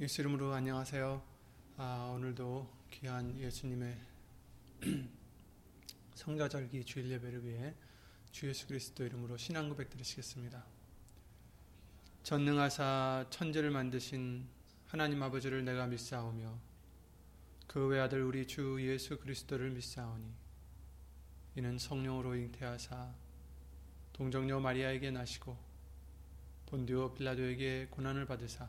예수 0.00 0.22
이름으로 0.22 0.52
안녕하세요. 0.52 1.22
아, 1.76 2.12
오늘도 2.16 2.68
귀한 2.90 3.38
예수님의 3.38 3.96
성가절기 6.16 6.84
주일 6.84 7.12
예배를 7.12 7.44
위해 7.44 7.72
주 8.32 8.48
예수 8.48 8.66
그리스도 8.66 9.04
이름으로 9.04 9.36
신앙 9.36 9.68
고백 9.68 9.90
드리시겠습니다. 9.90 10.64
전능하사 12.24 13.26
천지를 13.30 13.70
만드신 13.70 14.48
하나님 14.88 15.22
아버지를 15.22 15.64
내가 15.64 15.86
믿사오며 15.86 16.58
그 17.68 17.86
외아들 17.86 18.24
우리 18.24 18.48
주 18.48 18.76
예수 18.80 19.16
그리스도를 19.20 19.70
믿사오니 19.70 20.26
이는 21.54 21.78
성령으로 21.78 22.34
잉태하사 22.34 23.14
동정녀 24.12 24.58
마리아에게 24.58 25.12
나시고 25.12 25.56
본디오 26.66 27.14
빌라도에게 27.14 27.86
고난을 27.92 28.26
받으사 28.26 28.68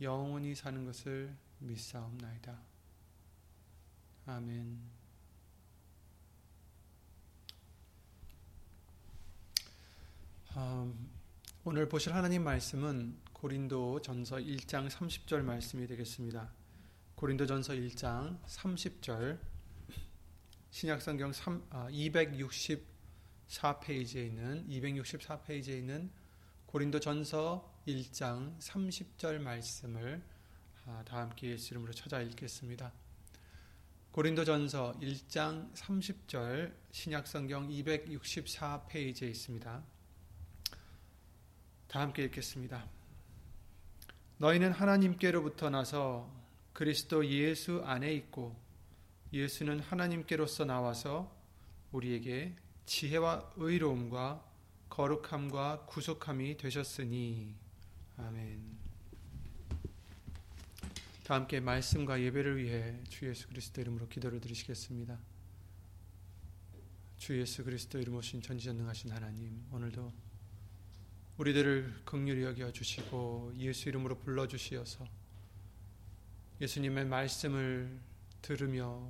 영원히 0.00 0.54
사는 0.54 0.84
것을 0.84 1.36
믿사옵나이다. 1.58 2.60
아멘. 4.26 4.78
음, 10.56 11.10
오늘 11.64 11.88
보실 11.88 12.14
하나님 12.14 12.44
말씀은 12.44 13.18
고린도 13.32 14.02
전서 14.02 14.36
1장 14.36 14.88
30절 14.88 15.42
말씀이 15.42 15.86
되겠습니다. 15.86 16.52
고린도 17.14 17.46
전서 17.46 17.72
1장 17.74 18.40
30절 18.46 19.38
신약성경 20.70 21.30
264페이지에 21.30 24.18
아, 24.18 24.26
있는 24.26 24.66
264페이지에 24.68 25.78
있는 25.78 26.10
고린도 26.66 27.00
전서 27.00 27.73
1장 27.86 28.58
30절 28.58 29.38
말씀을 29.40 30.22
아, 30.86 31.02
다 31.06 31.18
함께 31.18 31.50
예수 31.50 31.74
이름으로 31.74 31.92
찾아 31.92 32.20
읽겠습니다. 32.20 32.92
고린도전서 34.12 35.00
1장 35.02 35.74
30절 35.74 36.72
신약성경 36.92 37.68
264페이지에 37.68 39.24
있습니다. 39.24 39.82
다 41.88 42.00
함께 42.00 42.24
읽겠습니다. 42.24 42.88
너희는 44.38 44.72
하나님께로부터 44.72 45.68
나서 45.68 46.30
그리스도 46.72 47.26
예수 47.26 47.82
안에 47.84 48.14
있고 48.14 48.56
예수는 49.32 49.80
하나님께로서 49.80 50.64
나와서 50.64 51.30
우리에게 51.92 52.56
지혜와 52.86 53.52
의로움과 53.56 54.42
거룩함과 54.88 55.86
구속함이 55.86 56.56
되셨으니 56.56 57.63
아멘. 58.16 58.62
다 61.24 61.34
함께 61.34 61.58
말씀과 61.58 62.20
예배를 62.20 62.58
위해 62.58 63.02
주 63.08 63.26
예수 63.26 63.48
그리스도 63.48 63.80
이름으로 63.80 64.08
기도를 64.08 64.40
드리시겠습니다. 64.40 65.18
주 67.16 67.38
예수 67.40 67.64
그리스도 67.64 67.98
이름 67.98 68.16
오신 68.16 68.42
전지전능하신 68.42 69.10
하나님, 69.10 69.66
오늘도 69.72 70.12
우리들을 71.38 72.02
극률히 72.04 72.44
여겨 72.44 72.72
주시고 72.72 73.54
예수 73.56 73.88
이름으로 73.88 74.18
불러 74.18 74.46
주시어서 74.46 75.06
예수님의 76.60 77.06
말씀을 77.06 77.98
들으며 78.42 79.08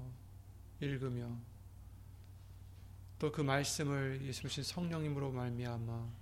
읽으며 0.81 1.39
또 3.19 3.31
그 3.33 3.41
말씀을 3.41 4.21
예수님 4.23 4.63
성령님으로 4.63 5.33
말미암아 5.33 6.13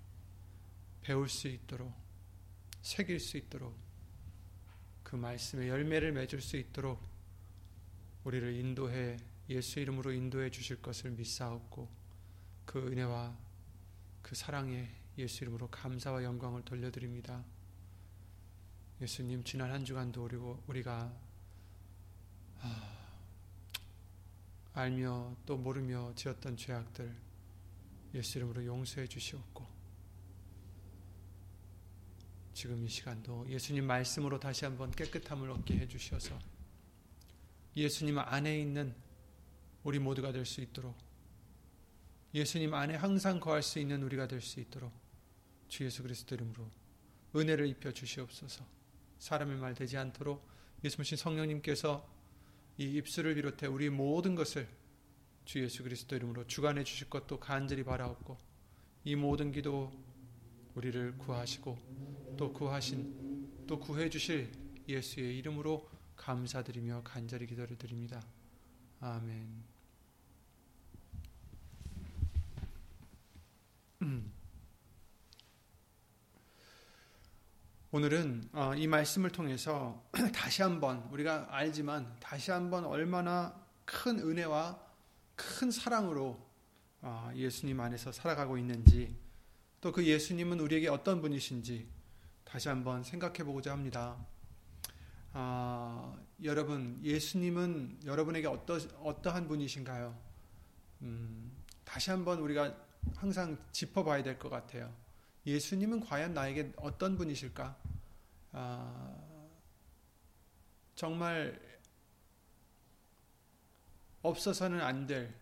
배울 1.02 1.28
수 1.28 1.48
있도록 1.48 2.01
새길 2.82 3.20
수 3.20 3.36
있도록 3.36 3.74
그 5.02 5.16
말씀의 5.16 5.68
열매를 5.68 6.12
맺을 6.12 6.40
수 6.40 6.56
있도록 6.56 7.00
우리를 8.24 8.54
인도해 8.54 9.16
예수 9.48 9.80
이름으로 9.80 10.12
인도해 10.12 10.50
주실 10.50 10.82
것을 10.82 11.12
믿사옵고 11.12 11.88
그 12.64 12.86
은혜와 12.86 13.36
그 14.22 14.34
사랑에 14.34 14.88
예수 15.18 15.44
이름으로 15.44 15.68
감사와 15.68 16.24
영광을 16.24 16.64
돌려드립니다. 16.64 17.44
예수님 19.00 19.44
지난 19.44 19.70
한 19.70 19.84
주간도 19.84 20.62
우리가 20.66 21.12
아, 22.60 22.92
알며 24.74 25.36
또 25.44 25.56
모르며 25.56 26.12
지었던 26.14 26.56
죄악들 26.56 27.14
예수 28.14 28.38
이름으로 28.38 28.64
용서해 28.64 29.06
주시옵고 29.06 29.71
지금 32.54 32.84
이 32.84 32.88
시간도 32.88 33.46
예수님 33.48 33.86
말씀으로 33.86 34.38
다시 34.38 34.64
한번 34.64 34.90
깨끗함을 34.90 35.50
얻게 35.50 35.74
해주셔서 35.78 36.38
예수님 37.76 38.18
안에 38.18 38.60
있는 38.60 38.94
우리 39.84 39.98
모두가 39.98 40.32
될 40.32 40.44
수 40.44 40.60
있도록 40.60 40.96
예수님 42.34 42.74
안에 42.74 42.94
항상 42.96 43.40
거할 43.40 43.62
수 43.62 43.78
있는 43.78 44.02
우리가 44.02 44.26
될 44.26 44.40
수 44.40 44.60
있도록 44.60 44.92
주 45.68 45.84
예수 45.84 46.02
그리스도 46.02 46.34
이름으로 46.34 46.70
은혜를 47.34 47.66
입혀 47.66 47.92
주시옵소서. 47.92 48.64
사람의 49.18 49.56
말 49.56 49.74
되지 49.74 49.96
않도록 49.96 50.46
예수님 50.84 51.16
성령님께서 51.16 52.06
이 52.78 52.84
입술을 52.84 53.34
비롯해 53.34 53.66
우리 53.66 53.88
모든 53.88 54.34
것을 54.34 54.68
주 55.44 55.62
예수 55.62 55.82
그리스도 55.82 56.16
이름으로 56.16 56.46
주관해 56.46 56.84
주실 56.84 57.08
것도 57.08 57.40
간절히 57.40 57.84
바라옵고 57.84 58.36
이 59.04 59.16
모든 59.16 59.50
기도 59.52 59.92
우리를 60.74 61.18
구하시고 61.18 62.34
또 62.36 62.52
구하신 62.52 63.66
또 63.66 63.78
구해 63.78 64.08
주실 64.08 64.50
예수의 64.88 65.38
이름으로 65.38 65.88
감사드리며 66.16 67.02
간절히 67.04 67.46
기도를 67.46 67.76
드립니다. 67.76 68.22
아멘. 69.00 69.64
음. 74.02 74.32
오늘은 77.90 78.48
어, 78.52 78.74
이 78.74 78.86
말씀을 78.86 79.30
통해서 79.30 80.02
다시 80.34 80.62
한번 80.62 81.06
우리가 81.10 81.48
알지만 81.50 82.16
다시 82.20 82.50
한번 82.50 82.86
얼마나 82.86 83.54
큰 83.84 84.18
은혜와 84.18 84.80
큰 85.36 85.70
사랑으로 85.70 86.40
어, 87.02 87.30
예수님 87.34 87.78
안에서 87.78 88.10
살아가고 88.10 88.56
있는지 88.56 89.14
또 89.82 89.90
그 89.90 90.06
예수님은 90.06 90.60
우리에게 90.60 90.88
어떤 90.88 91.20
분이신지 91.20 91.88
다시 92.44 92.68
한번 92.68 93.02
생각해 93.02 93.38
보고자 93.44 93.72
합니다. 93.72 94.16
아, 95.32 96.16
여러분, 96.44 97.00
예수님은 97.02 98.02
여러분에게 98.04 98.46
어떠, 98.46 98.78
어떠한 99.02 99.48
분이신가요? 99.48 100.16
음, 101.02 101.50
다시 101.84 102.10
한번 102.10 102.38
우리가 102.38 102.76
항상 103.16 103.58
짚어봐야 103.72 104.22
될 104.22 104.38
것 104.38 104.50
같아요. 104.50 104.94
예수님은 105.46 105.98
과연 106.00 106.32
나에게 106.32 106.72
어떤 106.76 107.16
분이실까? 107.16 107.76
아, 108.52 109.16
정말 110.94 111.60
없어서는 114.22 114.80
안 114.80 115.08
될, 115.08 115.34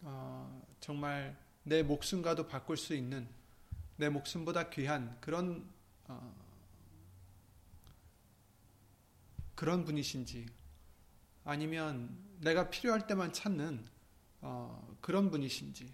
어, 0.00 0.66
정말 0.80 1.36
내 1.66 1.82
목숨과도 1.82 2.46
바꿀 2.46 2.76
수 2.76 2.94
있는 2.94 3.28
내 3.96 4.08
목숨보다 4.08 4.70
귀한 4.70 5.20
그런 5.20 5.68
어, 6.04 6.32
그런 9.56 9.84
분이신지 9.84 10.46
아니면 11.44 12.16
내가 12.38 12.70
필요할 12.70 13.08
때만 13.08 13.32
찾는 13.32 13.84
어, 14.42 14.96
그런 15.00 15.28
분이신지 15.28 15.92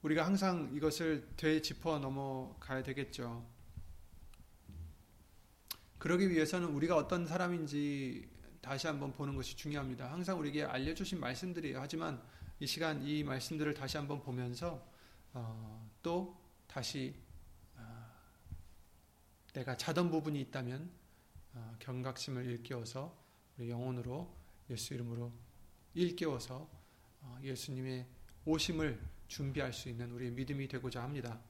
우리가 0.00 0.24
항상 0.24 0.70
이것을 0.72 1.28
되짚어 1.36 1.98
넘어가야 1.98 2.82
되겠죠. 2.82 3.46
그러기 5.98 6.30
위해서는 6.30 6.68
우리가 6.68 6.96
어떤 6.96 7.26
사람인지 7.26 8.26
다시 8.60 8.86
한번 8.86 9.12
보는 9.12 9.34
것이 9.34 9.56
중요합니다. 9.56 10.10
항상 10.10 10.38
우리에게 10.38 10.64
알려주신 10.64 11.18
말씀들이에요. 11.20 11.80
하지만 11.80 12.22
이 12.58 12.66
시간 12.66 13.02
이 13.06 13.24
말씀들을 13.24 13.72
다시 13.74 13.96
한번 13.96 14.22
보면서 14.22 14.86
어, 15.32 15.90
또 16.02 16.36
다시 16.66 17.14
어, 17.76 18.06
내가 19.54 19.76
자던 19.76 20.10
부분이 20.10 20.40
있다면 20.42 20.90
어, 21.54 21.74
경각심을 21.78 22.44
일깨워서 22.44 23.16
우리 23.56 23.70
영혼으로 23.70 24.32
예수 24.68 24.94
이름으로 24.94 25.32
일깨워서 25.94 26.68
어, 27.22 27.38
예수님의 27.42 28.06
오심을 28.44 29.00
준비할 29.28 29.72
수 29.72 29.88
있는 29.88 30.10
우리의 30.12 30.32
믿음이 30.32 30.68
되고자 30.68 31.02
합니다. 31.02 31.40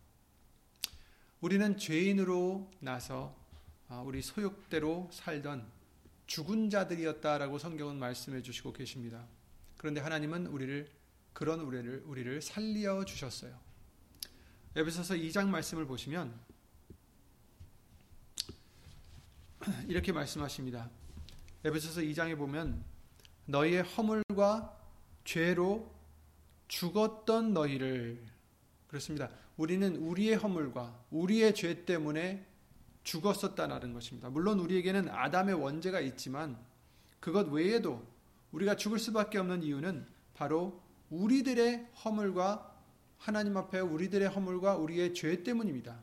우리는 1.41 1.77
죄인으로 1.77 2.71
나서 2.81 3.37
어, 3.89 4.05
우리 4.07 4.23
소욕대로 4.23 5.09
살던 5.13 5.80
죽은 6.31 6.71
자들이었다라고 6.71 7.59
성경은 7.59 7.99
말씀해 7.99 8.41
주시고 8.43 8.73
계십니다. 8.73 9.27
그런데 9.77 10.01
하나님은 10.01 10.47
우리를 10.47 10.89
그런 11.33 11.59
우리를 11.59 12.05
우리를 12.07 12.41
살려 12.41 13.05
주셨어요. 13.05 13.59
에베소서 14.77 15.15
2장 15.15 15.49
말씀을 15.49 15.87
보시면 15.87 16.33
이렇게 19.89 20.13
말씀하십니다. 20.13 20.89
에베소서 21.65 22.03
2장에 22.03 22.39
보면 22.39 22.85
너희의 23.47 23.83
허물과 23.83 24.79
죄로 25.25 25.93
죽었던 26.69 27.53
너희를 27.53 28.25
그렇습니다. 28.87 29.31
우리는 29.57 29.97
우리의 29.97 30.37
허물과 30.37 31.07
우리의 31.11 31.57
죄 31.57 31.85
때문에 31.85 32.47
죽었었다는 33.03 33.93
것입니다. 33.93 34.29
물론 34.31 34.59
우리에게는 34.61 35.09
아담의 35.09 35.55
원죄가 35.55 36.01
있지만 36.01 36.59
그것 37.19 37.49
외에도 37.49 38.07
우리가 38.53 38.77
죽을 38.77 38.99
수밖에 38.99 39.39
없는 39.39 39.63
이유는 39.63 40.07
바로 40.35 40.83
우리들의 41.11 41.89
허물과 42.05 42.71
하나님 43.19 43.57
앞에 43.57 43.81
우리들의 43.81 44.29
허물과 44.29 44.77
우리의 44.77 45.15
죄 45.15 45.43
때문입니다. 45.43 46.01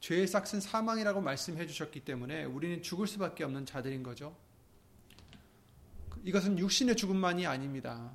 죄의 0.00 0.26
싹은 0.26 0.60
사망이라고 0.60 1.20
말씀해 1.20 1.66
주셨기 1.66 2.00
때문에 2.00 2.44
우리는 2.44 2.82
죽을 2.82 3.06
수밖에 3.06 3.44
없는 3.44 3.66
자들인 3.66 4.02
거죠. 4.02 4.36
이것은 6.24 6.58
육신의 6.58 6.96
죽음만이 6.96 7.46
아닙니다. 7.46 8.12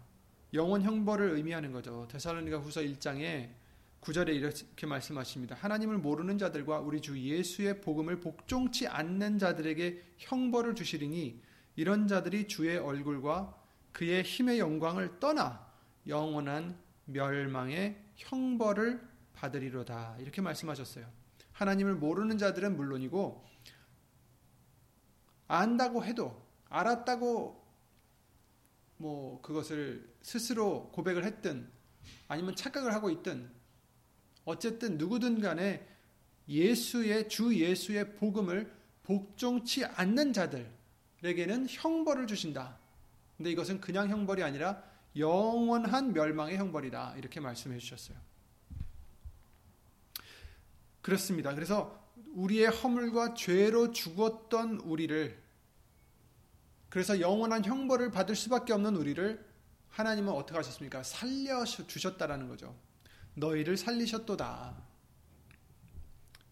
영원 0.53 0.81
형벌을 0.81 1.31
의미하는 1.31 1.71
거죠. 1.71 2.07
데살로니가 2.11 2.57
후서 2.57 2.81
1장에 2.81 3.49
9절에 4.05 4.35
이렇게 4.35 4.85
말씀하십니다. 4.85 5.55
하나님을 5.55 5.97
모르는 5.97 6.37
자들과 6.37 6.79
우리 6.79 7.01
주 7.01 7.19
예수의 7.19 7.81
복음을 7.81 8.19
복종치 8.19 8.87
않는 8.87 9.39
자들에게 9.39 10.15
형벌을 10.19 10.75
주시리니 10.75 11.41
이런 11.75 12.07
자들이 12.07 12.47
주의 12.47 12.77
얼굴과 12.77 13.59
그의 13.91 14.21
힘의 14.21 14.59
영광을 14.59 15.19
떠나 15.19 15.71
영원한 16.07 16.77
멸망의 17.05 17.99
형벌을 18.15 19.01
받으리로다. 19.33 20.17
이렇게 20.19 20.39
말씀하셨어요. 20.39 21.07
하나님을 21.53 21.95
모르는 21.95 22.37
자들은 22.37 22.77
물론이고 22.77 23.43
안다고 25.47 26.05
해도 26.05 26.45
알았다고 26.69 27.65
뭐 28.97 29.41
그것을 29.41 30.13
스스로 30.21 30.91
고백을 30.91 31.23
했든 31.25 31.71
아니면 32.27 32.55
착각을 32.55 32.93
하고 32.93 33.09
있든 33.09 33.64
어쨌든 34.45 34.97
누구든 34.97 35.41
간에 35.41 35.85
예수의 36.47 37.27
주 37.29 37.53
예수의 37.55 38.15
복음을 38.15 38.71
복종치 39.03 39.85
않는 39.85 40.33
자들에게는 40.33 41.67
형벌을 41.69 42.27
주신다. 42.27 42.77
근데 43.37 43.51
이것은 43.51 43.81
그냥 43.81 44.09
형벌이 44.09 44.43
아니라 44.43 44.81
영원한 45.17 46.13
멸망의 46.13 46.57
형벌이다. 46.57 47.15
이렇게 47.17 47.39
말씀해 47.39 47.77
주셨어요. 47.79 48.17
그렇습니다. 51.01 51.53
그래서 51.53 52.03
우리의 52.33 52.67
허물과 52.67 53.33
죄로 53.35 53.91
죽었던 53.91 54.81
우리를 54.81 55.43
그래서 56.89 57.19
영원한 57.19 57.63
형벌을 57.63 58.11
받을 58.11 58.35
수밖에 58.35 58.73
없는 58.73 58.95
우리를 58.95 59.45
하나님은 59.89 60.33
어떻게 60.33 60.57
하셨습니까? 60.57 61.03
살려 61.03 61.63
주셨다라는 61.65 62.47
거죠. 62.47 62.75
너희를 63.35 63.77
살리셨도다. 63.77 64.75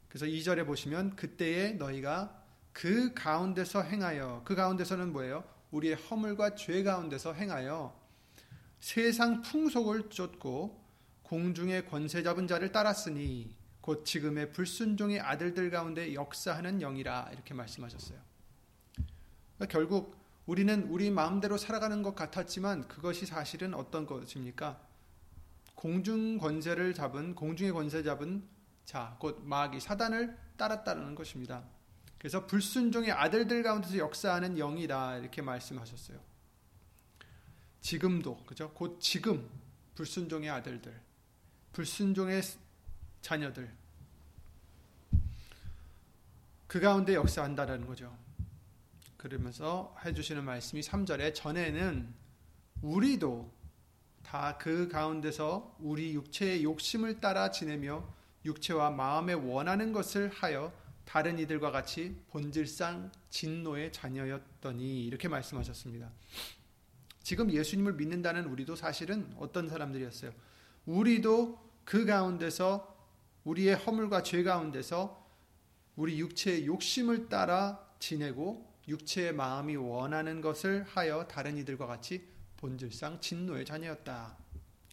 그래서 0.07 0.25
2절에 0.25 0.65
보시면 0.65 1.15
그때에 1.15 1.71
너희가 1.71 2.43
그 2.71 3.13
가운데서 3.13 3.81
행하여 3.81 4.41
그 4.45 4.55
가운데서는 4.55 5.11
뭐예요? 5.11 5.43
우리의 5.71 5.95
허물과 5.95 6.55
죄 6.55 6.83
가운데서 6.83 7.33
행하여 7.33 7.99
세상 8.79 9.41
풍속을 9.41 10.09
쫓고 10.09 10.83
공중의 11.23 11.87
권세 11.87 12.21
잡은 12.21 12.47
자를 12.47 12.71
따랐으니 12.71 13.55
곧 13.81 14.05
지금의 14.05 14.51
불순종의 14.51 15.19
아들들 15.19 15.69
가운데 15.69 16.13
역사하는 16.13 16.79
영이라 16.79 17.29
이렇게 17.33 17.53
말씀하셨어요. 17.53 18.19
그러니까 19.55 19.67
결국 19.67 20.15
우리는 20.45 20.83
우리 20.89 21.09
마음대로 21.09 21.57
살아가는 21.57 22.03
것 22.03 22.15
같았지만 22.15 22.87
그것이 22.87 23.25
사실은 23.25 23.73
어떤 23.73 24.05
것입니까? 24.05 24.79
공중 25.75 26.37
권세를 26.37 26.93
잡은 26.93 27.35
공중의 27.35 27.71
권세 27.73 28.03
잡은 28.03 28.47
자, 28.85 29.15
곧 29.19 29.41
마귀 29.43 29.79
사단을 29.79 30.37
따랐다는 30.57 31.15
것입니다. 31.15 31.63
그래서 32.17 32.45
불순종의 32.47 33.11
아들들 33.11 33.63
가운데서 33.63 33.97
역사하는 33.97 34.57
영이다 34.57 35.17
이렇게 35.17 35.41
말씀하셨어요. 35.41 36.19
지금도 37.81 38.43
그죠? 38.45 38.71
곧 38.73 38.99
지금 39.01 39.49
불순종의 39.95 40.49
아들들, 40.49 40.99
불순종의 41.73 42.41
자녀들 43.21 43.69
그 46.67 46.79
가운데 46.79 47.13
역사한다라는 47.13 47.85
거죠. 47.85 48.17
그러면서 49.17 49.95
해주시는 50.03 50.43
말씀이 50.43 50.81
3절에 50.81 51.35
전에는 51.35 52.13
우리도 52.81 53.53
다 54.23 54.57
그 54.59 54.87
가운데서 54.87 55.77
우리 55.79 56.13
육체의 56.13 56.63
욕심을 56.63 57.19
따라 57.19 57.51
지내며 57.51 58.03
육체와 58.45 58.89
마음에 58.89 59.33
원하는 59.33 59.93
것을 59.93 60.29
하여 60.29 60.73
다른 61.05 61.37
이들과 61.37 61.71
같이 61.71 62.15
본질상 62.29 63.11
진노의 63.29 63.91
자녀였더니 63.91 65.05
이렇게 65.05 65.27
말씀하셨습니다. 65.27 66.09
지금 67.21 67.51
예수님을 67.51 67.93
믿는다는 67.93 68.45
우리도 68.45 68.75
사실은 68.75 69.31
어떤 69.37 69.69
사람들이었어요? 69.69 70.31
우리도 70.85 71.59
그 71.85 72.05
가운데서 72.05 72.93
우리의 73.43 73.75
허물과 73.75 74.23
죄 74.23 74.43
가운데서 74.43 75.23
우리 75.95 76.19
육체의 76.19 76.65
욕심을 76.65 77.29
따라 77.29 77.85
지내고 77.99 78.73
육체의 78.87 79.33
마음이 79.33 79.75
원하는 79.75 80.41
것을 80.41 80.83
하여 80.83 81.27
다른 81.27 81.57
이들과 81.57 81.85
같이 81.85 82.32
본질상 82.63 83.19
진노의 83.19 83.65
자녀였다. 83.65 84.37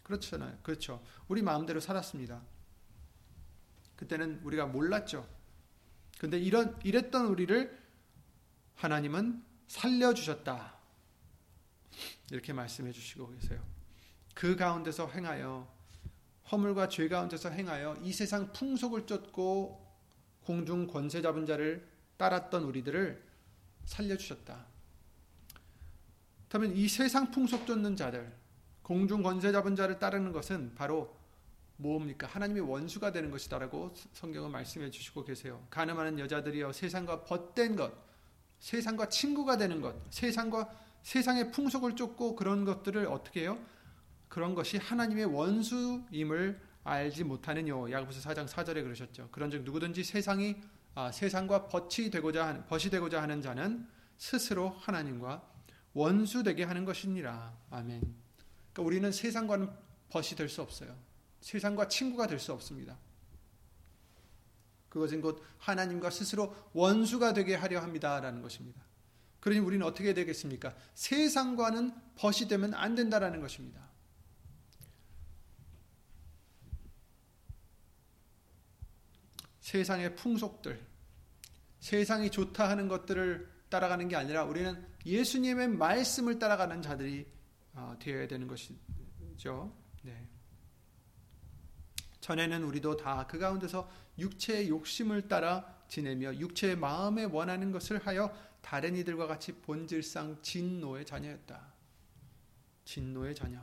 그렇잖아요. 0.03 0.57
그렇죠. 0.61 1.01
우리 1.29 1.41
마음대로 1.41 1.79
살았습니다. 1.79 2.41
그때는 3.95 4.41
우리가 4.43 4.65
몰랐죠. 4.65 5.25
근데 6.19 6.37
이런 6.37 6.77
이랬던 6.83 7.27
우리를 7.27 7.79
하나님은 8.75 9.41
살려 9.69 10.13
주셨다. 10.13 10.75
이렇게 12.29 12.51
말씀해 12.51 12.91
주시고 12.91 13.29
계세요. 13.31 13.63
그 14.33 14.57
가운데서 14.57 15.07
행하여 15.07 15.73
허물과 16.51 16.89
죄 16.89 17.07
가운데서 17.07 17.51
행하여 17.51 17.95
이 18.03 18.11
세상 18.11 18.51
풍속을 18.51 19.05
쫓고 19.05 19.95
공중 20.43 20.87
권세 20.87 21.21
잡은 21.21 21.45
자를 21.45 21.87
따랐던 22.17 22.65
우리들을 22.65 23.23
살려 23.85 24.17
주셨다. 24.17 24.70
그러면 26.51 26.75
이 26.75 26.89
세상 26.89 27.31
풍속 27.31 27.65
쫓는 27.65 27.95
자들, 27.95 28.29
공중 28.81 29.23
권세 29.23 29.53
잡은 29.53 29.73
자를 29.73 29.99
따르는 29.99 30.33
것은 30.33 30.75
바로 30.75 31.15
뭡니까? 31.77 32.27
하나님의 32.27 32.63
원수가 32.63 33.13
되는 33.13 33.31
것이다라고 33.31 33.93
성경은 34.11 34.51
말씀해 34.51 34.91
주시고 34.91 35.23
계세요. 35.23 35.65
가늠하는 35.69 36.19
여자들이여 36.19 36.73
세상과 36.73 37.23
벗된 37.23 37.77
것, 37.77 37.93
세상과 38.59 39.07
친구가 39.07 39.55
되는 39.55 39.79
것, 39.79 39.95
세상과 40.09 40.69
세상의 41.03 41.53
풍속을 41.53 41.95
쫓고 41.95 42.35
그런 42.35 42.65
것들을 42.65 43.05
어떻게 43.05 43.43
해요? 43.43 43.57
그런 44.27 44.53
것이 44.53 44.75
하나님의 44.75 45.27
원수임을 45.27 46.59
알지 46.83 47.23
못하느뇨. 47.23 47.89
야고보서 47.89 48.29
4장 48.29 48.45
4절에 48.45 48.83
그러셨죠. 48.83 49.29
그런즉 49.31 49.63
누구든지 49.63 50.03
세상이 50.03 50.57
아, 50.95 51.13
세상과 51.13 51.69
벗이 51.69 52.11
되고자 52.11 52.45
하는 52.45 52.65
벗이 52.65 52.89
되고자 52.89 53.21
하는 53.21 53.41
자는 53.41 53.87
스스로 54.17 54.71
하나님과 54.81 55.50
원수 55.93 56.43
되게 56.43 56.63
하는 56.63 56.85
것이니라. 56.85 57.57
아멘. 57.69 58.01
그러니까 58.73 58.83
우리는 58.83 59.11
세상과는 59.11 59.69
벗이 60.09 60.35
될 60.35 60.49
수 60.49 60.61
없어요. 60.61 60.95
세상과 61.41 61.87
친구가 61.87 62.27
될 62.27 62.39
수 62.39 62.53
없습니다. 62.53 62.97
그것은 64.89 65.21
곧 65.21 65.41
하나님과 65.57 66.09
스스로 66.09 66.53
원수가 66.73 67.33
되게 67.33 67.55
하려 67.55 67.79
합니다라는 67.81 68.41
것입니다. 68.41 68.81
그러니 69.39 69.59
우리는 69.59 69.85
어떻게 69.85 70.13
되겠습니까? 70.13 70.75
세상과는 70.93 71.93
벗이 72.15 72.47
되면 72.47 72.73
안 72.73 72.93
된다라는 72.93 73.39
것입니다. 73.39 73.89
세상의 79.61 80.15
풍속들, 80.15 80.85
세상이 81.79 82.29
좋다 82.29 82.69
하는 82.69 82.87
것들을 82.87 83.49
따라가는 83.71 84.07
게 84.09 84.15
아니라 84.15 84.43
우리는 84.43 84.85
예수님의 85.05 85.69
말씀을 85.69 86.37
따라가는 86.37 86.83
자들이 86.83 87.25
어, 87.73 87.95
되어야 87.99 88.27
되는 88.27 88.47
것이죠. 88.47 89.73
네. 90.03 90.27
전에는 92.19 92.63
우리도 92.63 92.97
다 92.97 93.25
그 93.27 93.39
가운데서 93.39 93.89
육체의 94.19 94.69
욕심을 94.69 95.27
따라 95.27 95.65
지내며 95.87 96.35
육체의 96.35 96.77
마음에 96.77 97.23
원하는 97.23 97.71
것을 97.71 98.05
하여 98.05 98.35
다른 98.61 98.95
이들과 98.95 99.25
같이 99.25 99.53
본질상 99.53 100.41
진노의 100.41 101.05
자녀였다. 101.05 101.73
진노의 102.85 103.33
자녀. 103.33 103.59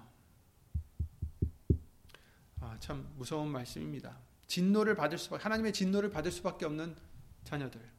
아, 2.61 2.77
참 2.81 3.09
무서운 3.17 3.49
말씀입니다. 3.51 4.19
진노를 4.49 4.97
받을 4.97 5.19
수밖에 5.19 5.43
하나님의 5.43 5.73
진노를 5.73 6.11
받을 6.11 6.33
수밖에 6.33 6.65
없는 6.65 6.97
자녀들. 7.45 7.98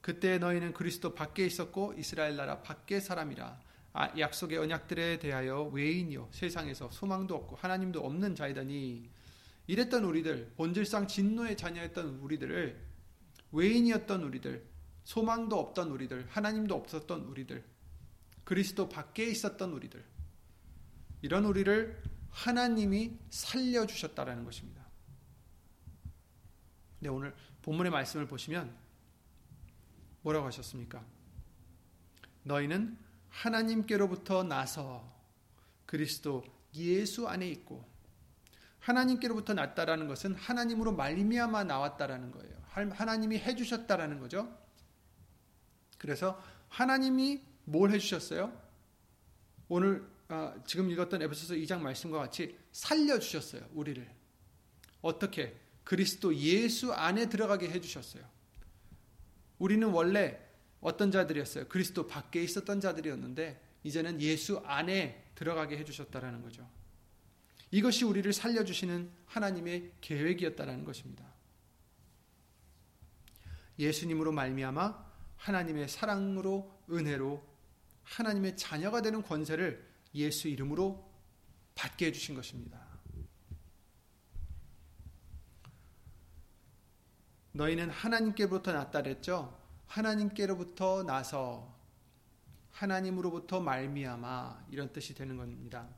그때 0.00 0.38
너희는 0.38 0.72
그리스도 0.72 1.14
밖에 1.14 1.44
있었고 1.44 1.94
이스라엘 1.96 2.36
나라 2.36 2.62
밖의 2.62 3.00
사람이라. 3.00 3.60
아, 3.92 4.18
약속의 4.18 4.58
언약들에 4.58 5.18
대하여 5.18 5.64
외인이요. 5.64 6.28
세상에서 6.30 6.90
소망도 6.90 7.34
없고 7.34 7.56
하나님도 7.56 8.04
없는 8.04 8.34
자이다니. 8.34 9.10
이랬던 9.66 10.04
우리들 10.04 10.52
본질상 10.56 11.08
진노의 11.08 11.56
자녀였던 11.56 12.20
우리들을 12.20 12.80
외인이었던 13.52 14.22
우리들 14.22 14.64
소망도 15.04 15.58
없던 15.58 15.90
우리들 15.90 16.26
하나님도 16.28 16.74
없었던 16.74 17.22
우리들 17.22 17.64
그리스도 18.44 18.88
밖에 18.88 19.26
있었던 19.26 19.72
우리들. 19.72 20.04
이런 21.22 21.44
우리를 21.44 22.02
하나님이 22.30 23.18
살려 23.30 23.86
주셨다라는 23.86 24.44
것입니다. 24.44 24.86
네, 27.00 27.08
오늘 27.08 27.34
본문의 27.62 27.90
말씀을 27.90 28.26
보시면 28.26 28.74
뭐라고 30.22 30.46
하셨습니까? 30.46 31.04
너희는 32.42 32.98
하나님께로부터 33.28 34.42
나서 34.42 35.16
그리스도 35.86 36.44
예수 36.74 37.28
안에 37.28 37.48
있고 37.50 37.84
하나님께로부터 38.80 39.54
났다라는 39.54 40.08
것은 40.08 40.34
하나님으로 40.34 40.92
말미암아 40.92 41.64
나왔다라는 41.64 42.30
거예요. 42.32 42.56
하나님이 42.68 43.38
해 43.38 43.56
주셨다라는 43.56 44.20
거죠. 44.20 44.56
그래서 45.98 46.42
하나님이 46.68 47.42
뭘 47.64 47.90
해 47.90 47.98
주셨어요? 47.98 48.52
오늘 49.68 50.08
아, 50.28 50.54
지금 50.66 50.90
읽었던 50.90 51.22
에베소서 51.22 51.54
2장 51.54 51.80
말씀과 51.80 52.18
같이 52.18 52.56
살려 52.70 53.18
주셨어요. 53.18 53.62
우리를 53.72 54.08
어떻게 55.00 55.58
그리스도 55.84 56.34
예수 56.36 56.92
안에 56.92 57.28
들어가게 57.28 57.68
해 57.68 57.80
주셨어요. 57.80 58.22
우리는 59.58 59.88
원래 59.88 60.38
어떤 60.80 61.10
자들이었어요? 61.10 61.68
그리스도 61.68 62.06
밖에 62.06 62.42
있었던 62.42 62.80
자들이었는데 62.80 63.60
이제는 63.84 64.20
예수 64.20 64.58
안에 64.64 65.30
들어가게 65.34 65.76
해주셨다라는 65.78 66.42
거죠. 66.42 66.68
이것이 67.70 68.04
우리를 68.04 68.32
살려주시는 68.32 69.10
하나님의 69.26 69.92
계획이었다라는 70.00 70.84
것입니다. 70.84 71.24
예수님으로 73.78 74.32
말미암아 74.32 75.06
하나님의 75.36 75.88
사랑으로 75.88 76.82
은혜로 76.90 77.46
하나님의 78.02 78.56
자녀가 78.56 79.02
되는 79.02 79.22
권세를 79.22 79.86
예수 80.14 80.48
이름으로 80.48 81.08
받게 81.74 82.06
해주신 82.06 82.34
것입니다. 82.34 82.87
너희는 87.58 87.90
하나님께로부터 87.90 88.72
났다 88.72 89.02
그랬죠. 89.02 89.58
하나님께로부터 89.86 91.02
나서 91.02 91.76
하나님으로부터 92.70 93.60
말미암아 93.60 94.66
이런 94.70 94.92
뜻이 94.92 95.12
되는 95.12 95.36
겁니다. 95.36 95.88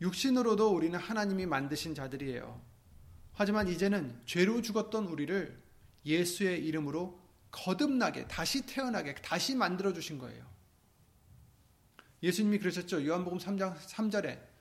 육신으로도 0.00 0.72
우리는 0.72 0.96
하나님이 0.96 1.46
만드신 1.46 1.96
자들이에요. 1.96 2.60
하지만 3.32 3.66
이제는 3.66 4.22
죄로 4.26 4.62
죽었던 4.62 5.06
우리를 5.06 5.60
예수의 6.06 6.64
이름으로 6.64 7.20
거듭나게 7.50 8.28
다시 8.28 8.64
태어나게 8.64 9.16
다시 9.16 9.56
만들어 9.56 9.92
주신 9.92 10.18
거예요. 10.18 10.44
예수님이 12.22 12.60
그러셨죠. 12.60 13.04
요한복음 13.04 13.38
3장 13.38 13.76
3절에 13.76 14.53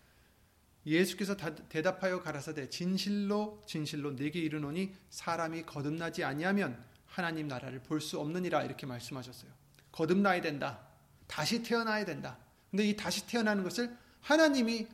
예수께서 0.85 1.35
대답하여 1.69 2.21
가라사대 2.21 2.69
진실로 2.69 3.61
진실로 3.65 4.15
내게 4.15 4.39
이르노니 4.39 4.93
사람이 5.09 5.63
거듭나지 5.63 6.23
아니하면 6.23 6.83
하나님 7.05 7.47
나라를 7.47 7.79
볼 7.83 8.01
수 8.01 8.19
없느니라 8.19 8.63
이렇게 8.63 8.85
말씀하셨어요. 8.85 9.51
거듭나야 9.91 10.41
된다. 10.41 10.79
다시 11.27 11.63
태어나야 11.63 12.05
된다. 12.05 12.37
근데 12.71 12.87
이 12.87 12.95
다시 12.95 13.25
태어나는 13.27 13.63
것을 13.63 13.95
하나님이 14.21 14.87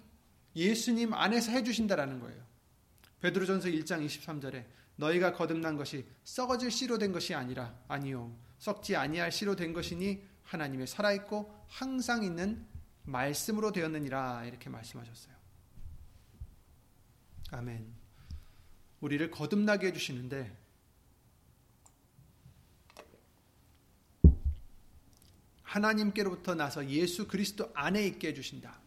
예수님 0.55 1.13
안에서 1.13 1.51
해 1.51 1.63
주신다라는 1.63 2.19
거예요. 2.19 2.43
베드로전서 3.22 3.69
1장 3.69 4.05
23절에 4.05 4.65
너희가 4.98 5.34
거듭난 5.34 5.77
것이 5.77 6.05
썩어질 6.24 6.72
씨로 6.72 6.98
된 6.98 7.12
것이 7.13 7.34
아니라 7.34 7.74
아니요 7.88 8.36
썩지 8.60 8.96
아니할 8.96 9.31
씨로 9.31 9.55
된 9.55 9.72
것이니 9.74 10.22
하나님의 10.43 10.88
살아 10.88 11.13
있고 11.13 11.53
항상 11.67 12.24
있는 12.24 12.65
말씀으로 13.03 13.72
되었느니라 13.72 14.46
이렇게 14.46 14.69
말씀하셨어요. 14.69 15.38
아멘. 17.51 17.94
우리를 19.01 19.32
거듭나게 19.32 19.88
해 19.88 19.94
주시는데 19.94 20.56
하나님께로부터 25.63 26.56
나서 26.56 26.88
예수 26.89 27.27
그리스도 27.27 27.72
안에 27.74 28.06
있게 28.08 28.29
해 28.29 28.34
주신다. 28.34 28.79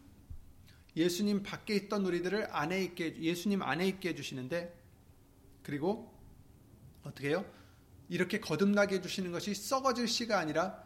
예수님 0.96 1.42
밖에 1.42 1.74
있던 1.74 2.04
우리들을 2.04 2.54
안에 2.54 2.82
있게 2.84 3.16
예수님 3.20 3.62
안에 3.62 3.86
있게 3.88 4.10
해 4.10 4.14
주시는데 4.14 4.78
그리고 5.62 6.12
어떻게 7.02 7.30
해요? 7.30 7.44
이렇게 8.08 8.40
거듭나게 8.40 8.96
해 8.96 9.00
주시는 9.00 9.32
것이 9.32 9.54
썩어질 9.54 10.06
씨가 10.06 10.38
아니라 10.38 10.82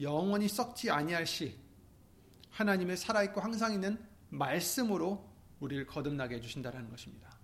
영원히 0.00 0.48
썩지 0.48 0.90
아니할 0.90 1.26
씨 1.26 1.58
하나님의 2.50 2.96
살아 2.96 3.22
있고 3.24 3.40
항상 3.40 3.74
있는 3.74 3.98
말씀으로 4.30 5.35
우리를 5.60 5.86
거듭나게 5.86 6.36
해 6.36 6.40
주신다라는 6.40 6.90
것입니다. 6.90 7.36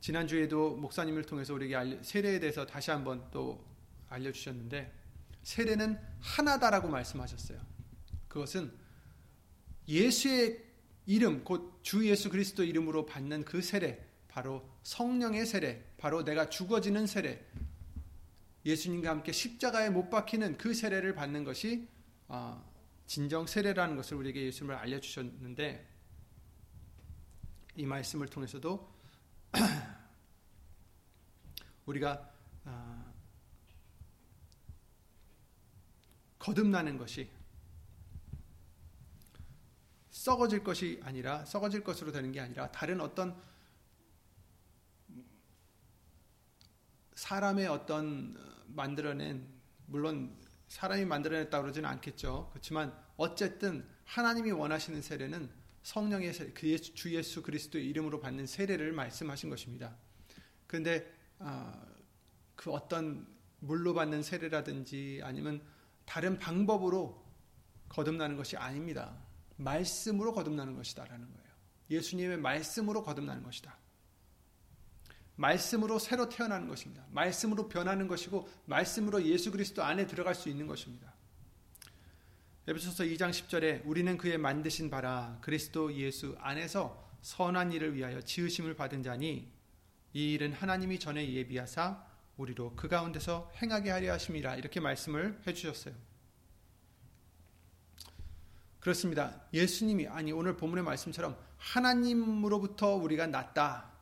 지난주에도 0.00 0.76
목사님을 0.76 1.24
통해서 1.24 1.54
우리에게 1.54 2.02
세례에 2.02 2.40
대해서 2.40 2.64
다시 2.64 2.90
한번 2.90 3.28
또 3.30 3.64
알려 4.08 4.30
주셨는데 4.32 4.92
세례는 5.42 5.98
하나다라고 6.20 6.88
말씀하셨어요. 6.88 7.60
그것은 8.28 8.72
예수의 9.88 10.64
이름 11.06 11.44
곧 11.44 11.78
주 11.88 12.06
예수 12.06 12.28
그리스도 12.28 12.64
이름으로 12.64 13.06
받는 13.06 13.46
그 13.46 13.62
세례 13.62 14.06
바로 14.28 14.68
성령의 14.82 15.46
세례 15.46 15.82
바로 15.96 16.22
내가 16.22 16.50
죽어지는 16.50 17.06
세례 17.06 17.42
예수님과 18.66 19.08
함께 19.08 19.32
십자가에 19.32 19.88
못 19.88 20.10
박히는 20.10 20.58
그 20.58 20.74
세례를 20.74 21.14
받는 21.14 21.44
것이 21.44 21.88
어, 22.26 22.62
진정 23.06 23.46
세례라는 23.46 23.96
것을 23.96 24.18
우리에게 24.18 24.44
예수님을 24.44 24.74
알려주셨는데 24.74 25.88
이 27.78 27.86
말씀을 27.86 28.26
통해서도 28.26 28.92
우리가 31.86 32.28
어, 32.64 33.14
거듭나는 36.40 36.98
것이 36.98 37.30
썩어질 40.10 40.64
것이 40.64 41.00
아니라 41.04 41.44
썩어질 41.44 41.84
것으로 41.84 42.10
되는 42.10 42.32
게 42.32 42.40
아니라 42.40 42.68
다른 42.72 43.00
어떤 43.00 43.40
사람의 47.14 47.68
어떤 47.68 48.36
만들어낸 48.66 49.46
물론 49.86 50.36
사람이 50.66 51.04
만들어냈다 51.04 51.62
그러지는 51.62 51.88
않겠죠. 51.88 52.48
그렇지만 52.50 52.92
어쨌든 53.16 53.88
하나님이 54.04 54.50
원하시는 54.50 55.00
세례는 55.00 55.57
성령의 55.88 56.34
그 56.52 56.68
예수, 56.68 56.92
주 56.92 57.14
예수 57.14 57.42
그리스도의 57.42 57.88
이름으로 57.88 58.20
받는 58.20 58.46
세례를 58.46 58.92
말씀하신 58.92 59.48
것입니다. 59.48 59.96
그런데 60.66 61.10
어, 61.38 61.72
그 62.54 62.70
어떤 62.70 63.26
물로 63.60 63.94
받는 63.94 64.22
세례라든지 64.22 65.22
아니면 65.24 65.62
다른 66.04 66.38
방법으로 66.38 67.24
거듭나는 67.88 68.36
것이 68.36 68.58
아닙니다. 68.58 69.16
말씀으로 69.56 70.34
거듭나는 70.34 70.76
것이다라는 70.76 71.26
거예요. 71.26 71.48
예수님의 71.88 72.36
말씀으로 72.36 73.02
거듭나는 73.02 73.42
것이다. 73.42 73.74
말씀으로 75.36 75.98
새로 75.98 76.28
태어나는 76.28 76.68
것입니다. 76.68 77.06
말씀으로 77.12 77.66
변하는 77.66 78.08
것이고 78.08 78.46
말씀으로 78.66 79.24
예수 79.24 79.50
그리스도 79.50 79.82
안에 79.82 80.06
들어갈 80.06 80.34
수 80.34 80.50
있는 80.50 80.66
것입니다. 80.66 81.14
에베소서 82.68 83.04
2장 83.04 83.30
10절에 83.30 83.80
우리는 83.86 84.18
그의 84.18 84.36
만드신 84.36 84.90
바라 84.90 85.38
그리스도 85.40 85.90
예수 85.94 86.36
안에서 86.38 87.02
선한 87.22 87.72
일을 87.72 87.94
위하여 87.94 88.20
지으심을 88.20 88.74
받은 88.74 89.02
자니 89.02 89.50
이 90.12 90.32
일은 90.34 90.52
하나님이 90.52 90.98
전에 90.98 91.32
예비하사 91.32 92.04
우리로 92.36 92.74
그 92.76 92.86
가운데서 92.86 93.50
행하게 93.62 93.88
하려 93.88 94.12
하심이라 94.12 94.56
이렇게 94.56 94.80
말씀을 94.80 95.40
해 95.46 95.54
주셨어요. 95.54 95.94
그렇습니다. 98.80 99.40
예수님이 99.54 100.06
아니 100.08 100.32
오늘 100.32 100.58
본문의 100.58 100.84
말씀처럼 100.84 101.38
하나님으로부터 101.56 102.96
우리가 102.96 103.28
났다. 103.28 103.92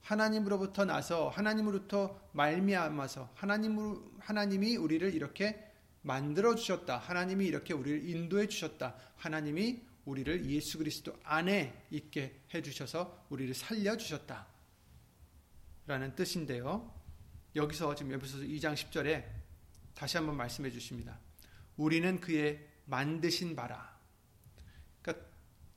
하나님으로부터 0.00 0.86
나서 0.86 1.28
하나님으로부터 1.28 2.18
말미암아서 2.32 3.32
하나님으로 3.34 4.12
하나님이 4.20 4.78
우리를 4.78 5.14
이렇게 5.14 5.73
만들어 6.04 6.54
주셨다. 6.54 6.98
하나님이 6.98 7.46
이렇게 7.46 7.72
우리를 7.72 8.08
인도해 8.08 8.46
주셨다. 8.46 8.94
하나님이 9.16 9.82
우리를 10.04 10.44
예수 10.50 10.76
그리스도 10.76 11.18
안에 11.24 11.86
있게 11.90 12.40
해 12.52 12.60
주셔서 12.60 13.26
우리를 13.30 13.54
살려 13.54 13.96
주셨다. 13.96 14.46
라는 15.86 16.14
뜻인데요. 16.14 16.94
여기서 17.56 17.94
지금 17.94 18.12
에베소서 18.12 18.44
2장 18.44 18.74
10절에 18.74 19.24
다시 19.94 20.18
한번 20.18 20.36
말씀해 20.36 20.70
주십니다. 20.70 21.18
우리는 21.76 22.20
그의 22.20 22.68
만드신 22.84 23.56
바라. 23.56 23.98
그러니까 25.00 25.26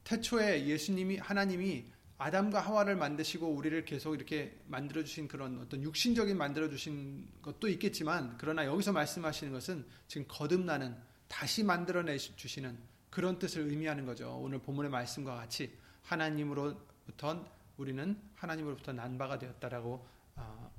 태초에 0.03 0.65
예수님이 0.65 1.17
하나님이 1.17 1.89
아담과 2.19 2.59
하와를 2.59 2.95
만드시고 2.95 3.47
우리를 3.47 3.86
계속 3.86 4.15
이렇게 4.15 4.59
만들어 4.65 5.03
주신 5.03 5.27
그런 5.27 5.59
어떤 5.59 5.83
육신적인 5.83 6.36
만들어 6.36 6.67
주신 6.67 7.27
것도 7.43 7.67
있겠지만 7.69 8.36
그러나 8.39 8.65
여기서 8.65 8.91
말씀하시는 8.91 9.53
것은 9.53 9.86
지금 10.07 10.25
거듭나는 10.27 10.97
다시 11.27 11.63
만들어 11.63 12.01
내 12.01 12.17
주시는 12.17 12.75
그런 13.12 13.38
뜻을 13.38 13.69
의미하는 13.69 14.05
거죠. 14.05 14.36
오늘 14.38 14.59
본문의 14.59 14.89
말씀과 14.89 15.36
같이 15.36 15.77
하나님으로부터 16.03 17.45
우리는 17.77 18.19
하나님으로부터 18.36 18.93
난 18.93 19.17
바가 19.17 19.38
되었다라고 19.38 20.07
어, 20.36 20.71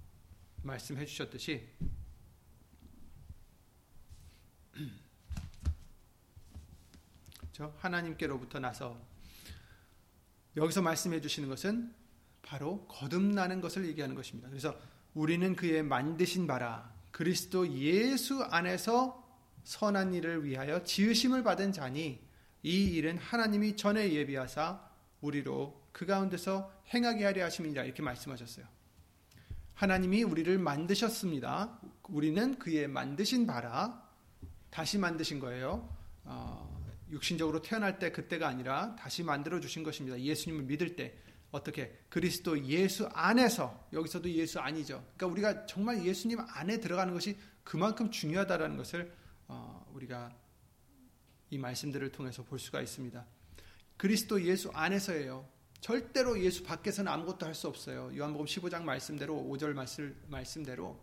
말씀해 0.62 1.06
주셨듯이 1.06 1.68
저 7.52 7.72
하나님께로부터 7.78 8.58
나서 8.58 9.00
여기서 10.58 10.82
말씀해 10.82 11.20
주시는 11.20 11.48
것은 11.48 11.92
바로 12.42 12.86
거듭나는 12.86 13.60
것을 13.60 13.86
얘기하는 13.86 14.14
것입니다. 14.14 14.48
그래서 14.48 14.78
우리는 15.14 15.54
그의 15.56 15.82
만드신 15.82 16.46
바라 16.46 16.92
그리스도 17.10 17.68
예수 17.72 18.42
안에서 18.42 19.24
선한 19.64 20.14
일을 20.14 20.44
위하여 20.44 20.82
지으심을 20.82 21.42
받은 21.42 21.72
자니 21.72 22.20
이 22.62 22.84
일은 22.84 23.18
하나님이 23.18 23.76
전에 23.76 24.12
예비하사 24.12 24.80
우리로 25.20 25.88
그 25.92 26.06
가운데서 26.06 26.72
행하게 26.94 27.24
하려 27.24 27.44
하심이라 27.44 27.84
이렇게 27.84 28.02
말씀하셨어요. 28.02 28.66
하나님이 29.74 30.24
우리를 30.24 30.58
만드셨습니다. 30.58 31.78
우리는 32.08 32.58
그의 32.58 32.88
만드신 32.88 33.46
바라 33.46 34.02
다시 34.70 34.98
만드신 34.98 35.38
거예요. 35.38 35.88
어, 36.24 36.67
육신적으로 37.10 37.62
태어날 37.62 37.98
때 37.98 38.12
그때가 38.12 38.46
아니라 38.48 38.96
다시 38.96 39.22
만들어 39.22 39.60
주신 39.60 39.82
것입니다. 39.82 40.20
예수님을 40.20 40.64
믿을 40.64 40.96
때 40.96 41.14
어떻게 41.50 41.98
그리스도 42.08 42.62
예수 42.66 43.06
안에서 43.12 43.88
여기서도 43.92 44.30
예수 44.30 44.60
아니죠. 44.60 45.04
그러니까 45.16 45.26
우리가 45.26 45.66
정말 45.66 46.04
예수님 46.04 46.38
안에 46.40 46.78
들어가는 46.78 47.12
것이 47.14 47.38
그만큼 47.64 48.10
중요하다라는 48.10 48.76
것을 48.76 49.12
어, 49.46 49.86
우리가 49.94 50.34
이 51.50 51.58
말씀들을 51.58 52.12
통해서 52.12 52.42
볼 52.42 52.58
수가 52.58 52.82
있습니다. 52.82 53.24
그리스도 53.96 54.42
예수 54.42 54.70
안에서예요. 54.74 55.48
절대로 55.80 56.38
예수 56.42 56.64
밖에서는 56.64 57.10
아무것도 57.10 57.46
할 57.46 57.54
수 57.54 57.68
없어요. 57.68 58.10
요한복음 58.16 58.46
15장 58.46 58.82
말씀대로 58.82 59.34
5절 59.34 59.72
말씀, 59.72 60.14
말씀대로 60.28 61.00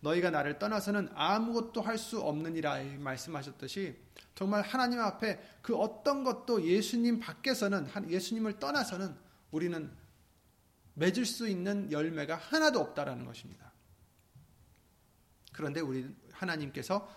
너희가 0.00 0.30
나를 0.30 0.58
떠나서는 0.58 1.10
아무것도 1.14 1.82
할 1.82 1.98
수 1.98 2.20
없느니라 2.20 2.82
말씀하셨듯이 2.98 3.96
정말 4.34 4.62
하나님 4.62 5.00
앞에 5.00 5.40
그 5.60 5.76
어떤 5.76 6.24
것도 6.24 6.64
예수님 6.64 7.20
밖에서는 7.20 7.88
예수님을 8.08 8.58
떠나서는 8.58 9.14
우리는 9.50 9.90
맺을 10.94 11.24
수 11.26 11.48
있는 11.48 11.90
열매가 11.90 12.36
하나도 12.36 12.80
없다라는 12.80 13.24
것입니다. 13.24 13.72
그런데 15.52 15.80
우리 15.80 16.14
하나님께서 16.32 17.08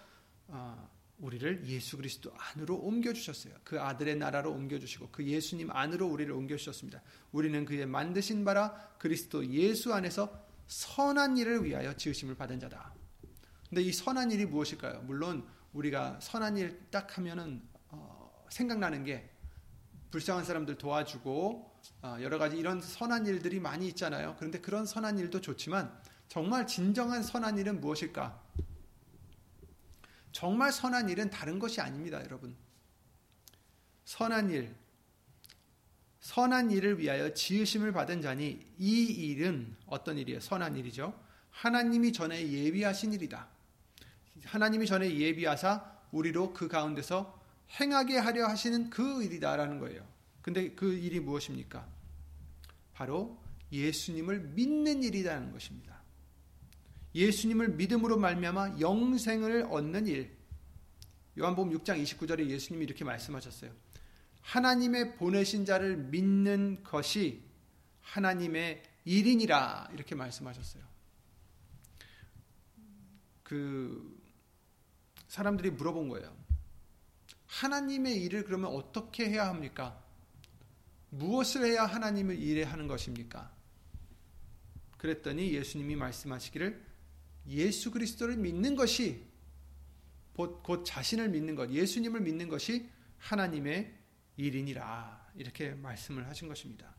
어, 0.48 0.90
우리를 1.20 1.66
예수 1.66 1.98
그리스도 1.98 2.34
안으로 2.38 2.76
옮겨 2.76 3.14
주셨어요. 3.14 3.54
그 3.64 3.82
아들의 3.82 4.18
나라로 4.18 4.52
옮겨 4.52 4.78
주시고 4.78 5.10
그 5.12 5.26
예수님 5.26 5.72
안으로 5.72 6.08
우리를 6.08 6.32
옮겨 6.34 6.58
주셨습니다. 6.58 7.02
우리는 7.32 7.64
그의 7.66 7.86
만드신 7.86 8.44
바라 8.44 8.74
그리스도 9.00 9.46
예수 9.48 9.94
안에서 9.94 10.46
선한 10.68 11.38
일을 11.38 11.64
위하여 11.64 11.96
지으심을 11.96 12.36
받은 12.36 12.60
자다. 12.60 12.94
근데 13.70 13.82
이 13.82 13.94
선한 13.94 14.32
일이 14.32 14.46
무엇일까요? 14.46 15.02
물론 15.04 15.48
우리가 15.76 16.20
선한 16.22 16.58
일 16.58 16.90
딱 16.90 17.18
하면은 17.18 17.62
어, 17.90 18.46
생각나는 18.50 19.04
게 19.04 19.30
불쌍한 20.12 20.46
사람들 20.46 20.78
도와주고 20.78 21.76
어, 22.02 22.18
여러 22.22 22.38
가지 22.38 22.58
이런 22.58 22.82
선한 22.82 23.26
일들이 23.26 23.60
많이 23.60 23.88
있잖아요. 23.90 24.36
그런데 24.38 24.60
그런 24.62 24.86
선한 24.86 25.20
일도 25.20 25.42
좋지만 25.42 25.94
정말 26.30 26.66
진정한 26.66 27.22
선한 27.22 27.58
일은 27.58 27.82
무엇일까? 27.82 28.42
정말 30.32 30.72
선한 30.72 31.10
일은 31.10 31.30
다른 31.30 31.60
것이 31.60 31.80
아닙니다, 31.82 32.22
여러분. 32.24 32.56
선한 34.06 34.50
일, 34.52 34.76
선한 36.20 36.72
일을 36.72 37.00
위하여 37.00 37.34
지으심을 37.34 37.92
받은 37.92 38.22
자니 38.22 38.66
이 38.78 39.04
일은 39.04 39.76
어떤 39.86 40.18
일이에요? 40.18 40.40
선한 40.40 40.76
일이죠. 40.76 41.18
하나님이 41.52 42.12
전에 42.12 42.52
예비하신 42.52 43.14
일이다. 43.14 43.48
하나님이 44.46 44.86
전에 44.86 45.18
예비하사 45.18 45.92
우리로 46.12 46.54
그 46.54 46.68
가운데서 46.68 47.42
행하게 47.80 48.18
하려 48.18 48.48
하시는 48.48 48.90
그 48.90 49.24
일이다라는 49.24 49.80
거예요. 49.80 50.08
근데 50.42 50.72
그 50.72 50.94
일이 50.94 51.20
무엇입니까? 51.20 51.88
바로 52.94 53.42
예수님을 53.72 54.40
믿는 54.40 55.04
일이라는 55.04 55.52
것입니다. 55.52 56.02
예수님을 57.16 57.70
믿음으로 57.70 58.18
말미암아 58.18 58.80
영생을 58.80 59.68
얻는 59.70 60.08
일. 60.08 60.36
요한복음 61.38 61.78
6장 61.80 62.02
29절에 62.02 62.48
예수님이 62.48 62.86
이렇게 62.86 63.04
말씀하셨어요. 63.04 63.72
하나님의 64.42 65.16
보내신 65.16 65.66
자를 65.66 65.98
믿는 65.98 66.84
것이 66.84 67.44
하나님의 68.02 68.84
일이니라 69.06 69.90
이렇게 69.94 70.16
말씀하셨어요. 70.16 70.84
그 73.44 74.15
사람들이 75.36 75.72
물어본 75.72 76.08
거예요. 76.08 76.34
하나님의 77.48 78.24
일을 78.24 78.46
그러면 78.46 78.72
어떻게 78.72 79.30
해야 79.30 79.50
합니까? 79.50 80.02
무엇을 81.10 81.66
해야 81.66 81.86
하나님을 81.86 82.40
일하는 82.40 82.88
것입니까? 82.88 83.54
그랬더니 84.98 85.54
예수님이 85.54 85.98
말씀하시기를 85.98 86.82
예수 87.50 87.92
그리스도를 87.92 88.38
믿는 88.38 88.78
것이 88.78 89.26
곧, 90.38 90.64
곧 90.64 90.86
자신을 90.86 91.28
믿는 91.28 91.56
것, 91.56 91.70
예수님을 91.70 92.22
믿는 92.22 92.48
것이 92.48 92.90
하나님의 93.18 93.94
일이니라 94.38 95.32
이렇게 95.36 95.72
말씀을 95.72 96.30
하신 96.30 96.48
것입니다. 96.48 96.96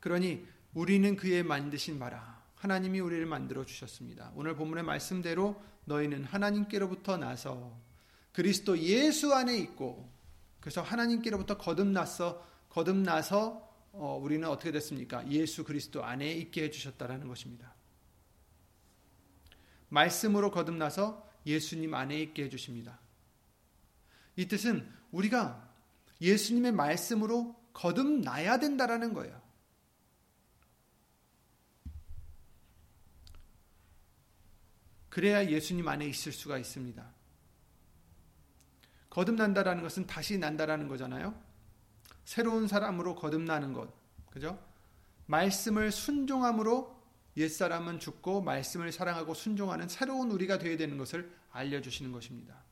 그러니 0.00 0.44
우리는 0.74 1.14
그의 1.14 1.44
만드신 1.44 2.00
바라 2.00 2.41
하나님이 2.62 3.00
우리를 3.00 3.26
만들어 3.26 3.64
주셨습니다. 3.64 4.30
오늘 4.36 4.54
본문의 4.54 4.84
말씀대로 4.84 5.60
너희는 5.84 6.22
하나님께로부터 6.22 7.16
나서 7.16 7.76
그리스도 8.32 8.78
예수 8.78 9.34
안에 9.34 9.58
있고 9.58 10.08
그래서 10.60 10.80
하나님께로부터 10.80 11.58
거듭났어 11.58 12.46
거듭나서 12.68 13.68
어, 13.90 14.16
우리는 14.22 14.48
어떻게 14.48 14.70
됐습니까? 14.70 15.28
예수 15.28 15.64
그리스도 15.64 16.04
안에 16.04 16.30
있게 16.34 16.62
해 16.62 16.70
주셨다라는 16.70 17.26
것입니다. 17.26 17.74
말씀으로 19.88 20.52
거듭나서 20.52 21.28
예수님 21.44 21.92
안에 21.94 22.16
있게 22.20 22.44
해 22.44 22.48
주십니다. 22.48 23.00
이 24.36 24.46
뜻은 24.46 24.88
우리가 25.10 25.68
예수님의 26.20 26.70
말씀으로 26.70 27.56
거듭나야 27.72 28.58
된다라는 28.60 29.14
거예요. 29.14 29.41
그래야 35.12 35.46
예수님 35.46 35.86
안에 35.86 36.06
있을 36.06 36.32
수가 36.32 36.56
있습니다. 36.56 37.04
거듭난다라는 39.10 39.82
것은 39.82 40.06
다시 40.06 40.38
난다라는 40.38 40.88
거잖아요. 40.88 41.38
새로운 42.24 42.66
사람으로 42.66 43.14
거듭나는 43.16 43.74
것. 43.74 43.92
그죠? 44.30 44.58
말씀을 45.26 45.92
순종함으로 45.92 46.98
옛사람은 47.36 47.98
죽고 47.98 48.40
말씀을 48.40 48.90
사랑하고 48.90 49.34
순종하는 49.34 49.86
새로운 49.86 50.30
우리가 50.30 50.56
되어야 50.56 50.78
되는 50.78 50.96
것을 50.96 51.30
알려주시는 51.50 52.10
것입니다. 52.10 52.64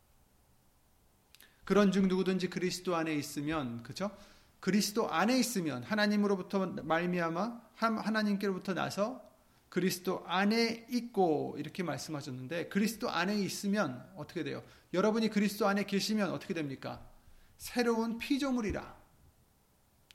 그런 1.66 1.92
중 1.92 2.08
누구든지 2.08 2.48
그리스도 2.48 2.96
안에 2.96 3.14
있으면, 3.16 3.82
그죠? 3.82 4.16
그리스도 4.60 5.10
안에 5.10 5.38
있으면 5.38 5.82
하나님으로부터 5.82 6.68
말미암아 6.68 7.60
하나님께로부터 7.74 8.72
나서 8.72 9.29
그리스도 9.70 10.24
안에 10.26 10.86
있고 10.90 11.54
이렇게 11.56 11.82
말씀하셨는데 11.82 12.68
그리스도 12.68 13.08
안에 13.08 13.36
있으면 13.38 14.12
어떻게 14.16 14.42
돼요? 14.42 14.62
여러분이 14.92 15.30
그리스도 15.30 15.66
안에 15.68 15.84
계시면 15.84 16.32
어떻게 16.32 16.52
됩니까? 16.52 17.08
새로운 17.56 18.18
피조물이라 18.18 18.98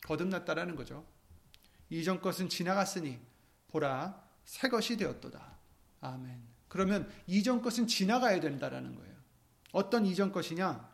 거듭났다라는 0.04 0.76
거죠. 0.76 1.08
이전 1.90 2.20
것은 2.20 2.50
지나갔으니 2.50 3.20
보라 3.70 4.22
새 4.44 4.68
것이 4.68 4.98
되었도다. 4.98 5.58
아멘. 6.02 6.44
그러면 6.68 7.10
이전 7.26 7.62
것은 7.62 7.88
지나가야 7.88 8.42
된다라는 8.42 8.96
거예요. 8.96 9.16
어떤 9.72 10.06
이전 10.06 10.34
것이냐? 10.34 10.94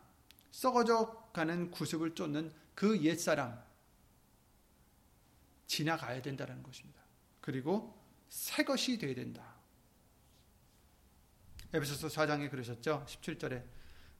썩어져 0.52 1.30
가는 1.32 1.70
구습을 1.72 2.14
쫓는 2.14 2.52
그 2.76 3.02
옛사람 3.02 3.60
지나가야 5.66 6.22
된다는 6.22 6.62
것입니다. 6.62 7.00
그리고 7.40 8.01
새 8.32 8.64
것이 8.64 8.96
되어야 8.96 9.14
된다. 9.14 9.44
에베소서 11.74 12.08
4장에 12.08 12.50
그러셨죠. 12.50 13.04
17절에 13.06 13.62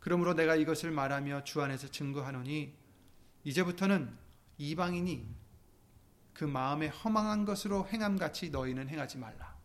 그러므로 0.00 0.34
내가 0.34 0.54
이것을 0.54 0.90
말하며 0.90 1.44
주 1.44 1.62
안에서 1.62 1.88
증거하노니 1.88 2.76
이제부터는 3.44 4.14
이방인이 4.58 5.34
그 6.34 6.44
마음에 6.44 6.88
허망한 6.88 7.46
것으로 7.46 7.88
행함 7.88 8.18
같이 8.18 8.50
너희는 8.50 8.90
행하지 8.90 9.16
말라. 9.16 9.56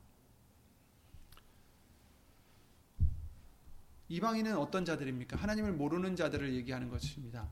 이방인은 4.07 4.57
어떤 4.57 4.85
자들입니까? 4.85 5.35
하나님을 5.35 5.73
모르는 5.73 6.15
자들을 6.15 6.53
얘기하는 6.53 6.89
것입니다. 6.89 7.51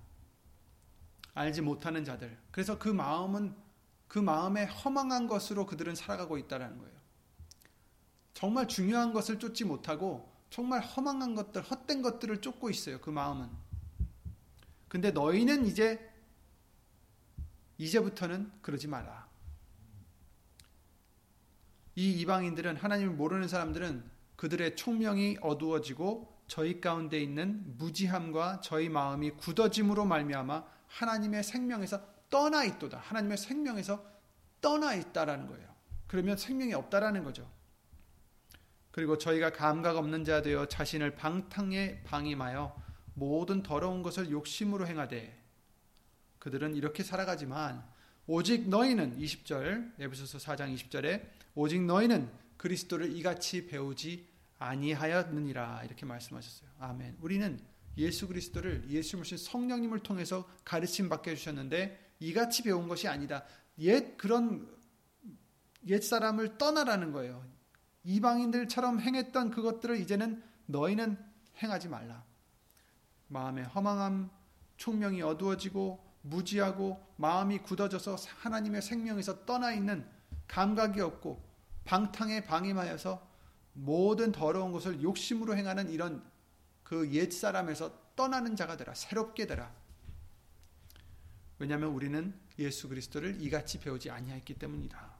알지 1.33 1.61
못하는 1.61 2.05
자들. 2.05 2.37
그래서 2.51 2.79
그 2.79 2.87
마음은 2.87 3.64
그 4.07 4.19
마음에 4.19 4.65
허망한 4.65 5.27
것으로 5.27 5.65
그들은 5.65 5.95
살아가고 5.95 6.37
있다는 6.37 6.77
거예요. 6.77 6.95
정말 8.33 8.67
중요한 8.67 9.13
것을 9.13 9.39
쫓지 9.39 9.63
못하고 9.63 10.31
정말 10.49 10.81
허망한 10.81 11.35
것들, 11.35 11.61
헛된 11.61 12.01
것들을 12.01 12.41
쫓고 12.41 12.69
있어요. 12.69 12.99
그 13.01 13.09
마음은. 13.09 13.49
근데 14.87 15.11
너희는 15.11 15.65
이제 15.65 16.13
이제부터는 17.77 18.51
그러지 18.61 18.87
마라. 18.87 19.27
이 21.95 22.11
이방인들은 22.21 22.77
하나님을 22.77 23.13
모르는 23.13 23.47
사람들은 23.47 24.09
그들의 24.35 24.75
총명이 24.75 25.37
어두워지고 25.41 26.35
저희 26.47 26.79
가운데 26.79 27.19
있는 27.19 27.77
무지함과 27.77 28.61
저희 28.61 28.89
마음이 28.89 29.31
굳어짐으로 29.31 30.05
말미암아 30.05 30.65
하나님의 30.87 31.43
생명에서 31.43 32.14
떠나 32.35 32.65
있도다. 32.65 32.97
하나님의 32.97 33.37
생명에서 33.37 34.05
떠나 34.59 34.93
있다라는 34.93 35.47
거예요. 35.47 35.73
그러면 36.05 36.35
생명이 36.35 36.73
없다라는 36.73 37.23
거죠. 37.23 37.49
그리고 38.91 39.17
저희가 39.17 39.53
감각 39.53 39.95
없는 39.95 40.25
자 40.25 40.41
되어 40.41 40.65
자신을 40.65 41.15
방탕에 41.15 42.03
방임하여 42.03 42.75
모든 43.13 43.63
더러운 43.63 44.03
것을 44.03 44.31
욕심으로 44.31 44.85
행하되 44.85 45.41
그들은 46.39 46.75
이렇게 46.75 47.03
살아가지만 47.03 47.85
오직 48.27 48.67
너희는 48.67 49.17
20절 49.17 49.93
에베소서 49.97 50.39
4장 50.39 50.75
20절에 50.75 51.25
오직 51.55 51.81
너희는 51.83 52.29
그리스도를 52.57 53.15
이같이 53.15 53.67
배우지 53.67 54.27
아니하였느니라 54.59 55.83
이렇게 55.85 56.05
말씀하셨어요. 56.05 56.69
아멘. 56.79 57.15
우리는 57.21 57.61
예수 57.97 58.27
그리스도를 58.27 58.83
예수 58.89 59.15
모신 59.15 59.37
성령님을 59.37 59.99
통해서 59.99 60.45
가르침 60.65 61.07
받게 61.07 61.31
해 61.31 61.35
주셨는데 61.37 62.04
이같이 62.19 62.63
배운 62.63 62.87
것이 62.87 63.07
아니다. 63.07 63.43
옛 63.79 64.17
그런 64.17 64.67
옛 65.87 66.01
사람을 66.01 66.57
떠나라는 66.57 67.11
거예요. 67.11 67.43
이방인들처럼 68.03 68.99
행했던 68.99 69.51
그것들을 69.51 69.99
이제는 69.99 70.43
너희는 70.67 71.17
행하지 71.61 71.89
말라. 71.89 72.23
마음의 73.27 73.65
허망함, 73.65 74.29
총명이 74.77 75.21
어두워지고 75.21 76.03
무지하고 76.21 77.03
마음이 77.17 77.59
굳어져서 77.59 78.15
하나님의 78.39 78.81
생명에서 78.81 79.45
떠나 79.45 79.73
있는 79.73 80.07
감각이 80.47 81.01
없고 81.01 81.43
방탕에 81.85 82.45
방임하여서 82.45 83.25
모든 83.73 84.31
더러운 84.31 84.71
것을 84.71 85.01
욕심으로 85.01 85.55
행하는 85.55 85.89
이런 85.89 86.23
그 86.83 87.11
옛사람에서 87.11 87.91
떠나는 88.15 88.55
자가 88.55 88.77
되라. 88.77 88.93
새롭게 88.93 89.47
되라. 89.47 89.71
왜냐하면 91.59 91.89
우리는 91.89 92.33
예수 92.59 92.89
그리스도를 92.89 93.41
이같이 93.41 93.79
배우지 93.79 94.09
아니하였기 94.09 94.55
때문이다. 94.55 95.15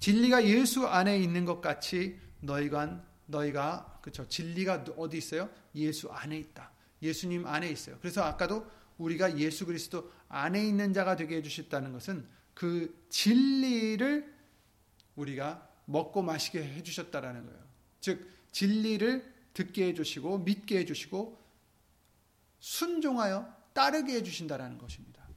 진리가 0.00 0.44
예수 0.46 0.86
안에 0.86 1.18
있는 1.18 1.44
것 1.44 1.60
같이 1.60 2.18
너희가 2.40 3.04
너희가 3.26 3.98
그렇죠. 4.02 4.28
진리가 4.28 4.84
어디 4.96 5.18
있어요? 5.18 5.50
예수 5.74 6.10
안에 6.10 6.38
있다. 6.38 6.70
예수님 7.02 7.46
안에 7.46 7.68
있어요. 7.68 7.98
그래서 8.00 8.22
아까도 8.22 8.66
우리가 8.98 9.38
예수 9.38 9.66
그리스도 9.66 10.12
안에 10.28 10.64
있는 10.64 10.92
자가 10.92 11.16
되게 11.16 11.36
해 11.36 11.42
주셨다는 11.42 11.92
것은 11.92 12.26
그 12.54 13.04
진리를 13.10 14.34
우리가 15.16 15.68
먹고 15.86 16.22
마시게 16.22 16.62
해 16.62 16.82
주셨다라는 16.82 17.46
거예요. 17.46 17.60
즉 18.00 18.30
진리를 18.52 19.34
듣게 19.54 19.88
해 19.88 19.94
주시고 19.94 20.38
믿게 20.38 20.78
해 20.78 20.84
주시고 20.84 21.42
순종하여 22.60 23.55
따르게 23.76 24.14
해 24.14 24.22
주신다라는 24.22 24.78
것입니다. 24.78 25.28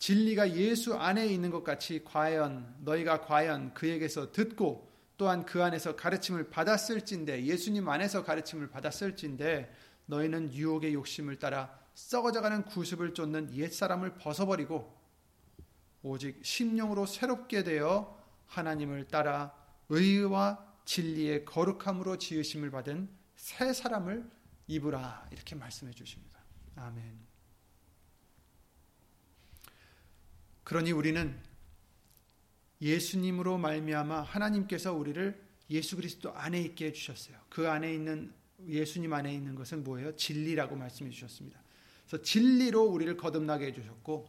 진리가 0.00 0.56
예수 0.56 0.96
안에 0.96 1.24
있는 1.28 1.50
것 1.50 1.62
같이 1.62 2.02
과연 2.04 2.78
너희가 2.80 3.20
과연 3.20 3.72
그에게서 3.74 4.32
듣고 4.32 4.92
또한 5.16 5.46
그 5.46 5.62
안에서 5.62 5.94
가르침을 5.94 6.50
받았을진데 6.50 7.44
예수님 7.44 7.88
안에서 7.88 8.24
가르침을 8.24 8.70
받았을진데 8.70 9.72
너희는 10.06 10.52
유혹의 10.52 10.94
욕심을 10.94 11.38
따라 11.38 11.78
썩어져가는 11.94 12.64
구습을 12.64 13.14
쫓는 13.14 13.54
옛사람을 13.54 14.16
벗어버리고 14.16 14.92
오직 16.02 16.44
심령으로 16.44 17.06
새롭게 17.06 17.62
되어 17.62 18.20
하나님을 18.48 19.06
따라 19.06 19.54
의와 19.88 20.58
진리의 20.86 21.44
거룩함으로 21.44 22.18
지으심을 22.18 22.72
받은 22.72 23.08
새 23.36 23.72
사람을 23.72 24.28
입으라 24.66 25.28
이렇게 25.30 25.54
말씀해 25.54 25.92
주십니다. 25.92 26.40
아멘. 26.76 27.18
그러니 30.64 30.92
우리는 30.92 31.38
예수님으로 32.80 33.58
말미암아 33.58 34.22
하나님께서 34.22 34.92
우리를 34.92 35.42
예수 35.70 35.96
그리스도 35.96 36.32
안에 36.34 36.60
있게 36.60 36.86
해 36.86 36.92
주셨어요. 36.92 37.36
그 37.48 37.68
안에 37.68 37.92
있는 37.92 38.32
예수님 38.66 39.12
안에 39.12 39.32
있는 39.32 39.54
것은 39.54 39.84
뭐예요? 39.84 40.16
진리라고 40.16 40.76
말씀해 40.76 41.10
주셨습니다. 41.10 41.60
그래서 42.06 42.22
진리로 42.22 42.84
우리를 42.84 43.16
거듭나게 43.16 43.66
해 43.66 43.72
주셨고 43.72 44.28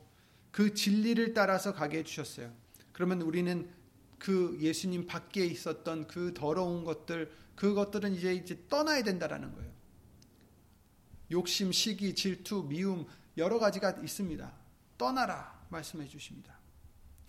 그 0.52 0.74
진리를 0.74 1.34
따라서 1.34 1.74
가게 1.74 2.00
해 2.00 2.04
주셨어요. 2.04 2.54
그러면 2.92 3.22
우리는 3.22 3.70
그 4.18 4.58
예수님 4.62 5.08
밖에 5.08 5.46
있었던 5.46 6.08
그 6.08 6.34
더러운 6.34 6.84
것들 6.84 7.32
그것들은 7.56 8.16
이제 8.16 8.34
이제 8.34 8.64
떠나야 8.70 9.04
된다라는 9.04 9.54
거예요. 9.54 9.75
욕심, 11.36 11.74
시기, 11.74 12.16
질투, 12.16 12.64
미움 12.64 13.06
여러 13.38 13.60
가지가 13.60 13.92
있습니다. 14.02 14.52
떠나라. 14.98 15.54
말씀해 15.70 16.08
주십니다. 16.08 16.58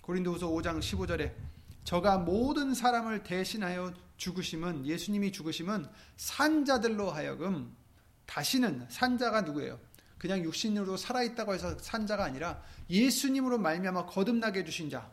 고린도후서 0.02 0.48
5장 0.48 0.78
15절에 0.78 1.34
저가 1.82 2.18
모든 2.18 2.72
사람을 2.72 3.24
대신하여 3.24 3.92
죽으심은 4.16 4.86
예수님이 4.86 5.32
죽으심은 5.32 5.86
산자들로 6.16 7.10
하여금 7.10 7.74
다시는 8.26 8.86
산자가 8.88 9.42
누구예요? 9.42 9.80
그냥 10.18 10.42
육신으로 10.44 10.96
살아 10.96 11.22
있다고 11.22 11.54
해서 11.54 11.76
산자가 11.78 12.24
아니라 12.24 12.62
예수님으로 12.88 13.58
말미암아 13.58 14.06
거듭나게 14.06 14.60
해 14.60 14.64
주신 14.64 14.88
자. 14.88 15.10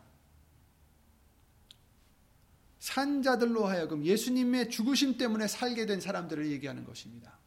산자들로 2.78 3.66
하여금 3.66 4.04
예수님의 4.04 4.70
죽으심 4.70 5.18
때문에 5.18 5.48
살게 5.48 5.86
된 5.86 6.00
사람들을 6.00 6.50
얘기하는 6.52 6.84
것입니다. 6.84 7.38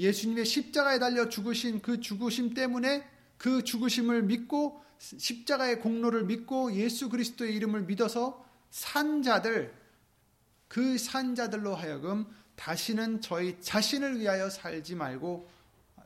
예수님의 0.00 0.46
십자가에 0.46 0.98
달려 0.98 1.28
죽으신 1.28 1.82
그 1.82 2.00
죽으심 2.00 2.54
때문에 2.54 3.06
그 3.36 3.62
죽으심을 3.62 4.22
믿고 4.22 4.82
십자가의 4.98 5.80
공로를 5.80 6.24
믿고 6.24 6.72
예수 6.74 7.08
그리스도의 7.08 7.54
이름을 7.54 7.82
믿어서 7.82 8.44
산 8.70 9.22
자들, 9.22 9.74
그 10.68 10.98
산 10.98 11.34
자들로 11.34 11.74
하여금 11.74 12.26
다시는 12.56 13.20
저희 13.20 13.60
자신을 13.60 14.20
위하여 14.20 14.50
살지 14.50 14.94
말고, 14.94 15.48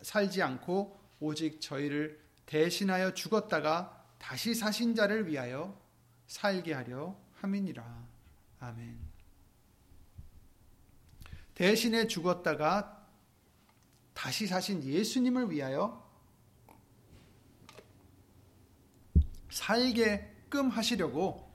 살지 0.02 0.42
않고, 0.42 0.98
오직 1.20 1.61
저희를 1.61 2.20
대신하여 2.46 3.14
죽었다가 3.14 4.04
다시 4.18 4.54
사신 4.54 4.94
자를 4.94 5.26
위하여 5.26 5.78
살게 6.26 6.72
하려 6.72 7.16
함이니라. 7.40 8.04
아멘. 8.61 8.98
대신에 11.54 12.07
죽었다가 12.07 12.93
다시 14.14 14.46
사신 14.46 14.83
예수님을 14.83 15.50
위하여 15.50 16.03
살게 19.50 20.35
되게끔 20.55 20.68
하시려고 20.68 21.50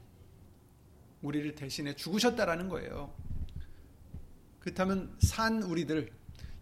우리를 1.21 1.55
대신에 1.55 1.95
죽으셨다라는 1.95 2.67
거예요. 2.67 3.15
그렇다면 4.59 5.15
산 5.21 5.63
우리들, 5.63 6.11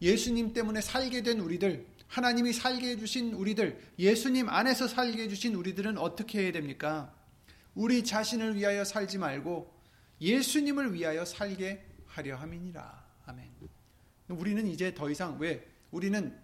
예수님 0.01 0.53
때문에 0.53 0.81
살게 0.81 1.23
된 1.23 1.39
우리들, 1.39 1.87
하나님이 2.07 2.53
살게 2.53 2.91
해주신 2.91 3.33
우리들, 3.33 3.81
예수님 3.97 4.47
안에서 4.49 4.87
살게 4.87 5.23
해주신 5.23 5.55
우리들은 5.55 5.97
어떻게 5.97 6.43
해야 6.43 6.51
됩니까? 6.51 7.13
우리 7.73 8.03
자신을 8.03 8.55
위하여 8.55 8.83
살지 8.83 9.17
말고 9.17 9.75
예수님을 10.21 10.93
위하여 10.93 11.25
살게 11.25 11.85
하려 12.05 12.37
함이니라. 12.37 13.05
아멘. 13.25 13.51
우리는 14.29 14.65
이제 14.67 14.93
더 14.93 15.09
이상 15.09 15.37
왜? 15.39 15.67
우리는 15.97 16.37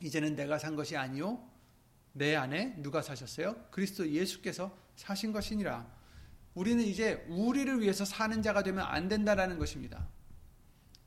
이제는 0.00 0.36
내가 0.36 0.56
산 0.56 0.76
것이 0.76 0.96
아니요. 0.96 1.44
내 2.12 2.36
안에 2.36 2.76
누가 2.78 3.02
사셨어요? 3.02 3.56
그리스도 3.72 4.08
예수께서 4.08 4.76
사신 4.94 5.32
것이니라. 5.32 5.92
우리는 6.54 6.84
이제 6.84 7.24
우리를 7.28 7.80
위해서 7.80 8.04
사는 8.04 8.40
자가 8.42 8.62
되면 8.62 8.84
안 8.84 9.08
된다라는 9.08 9.58
것입니다. 9.58 10.08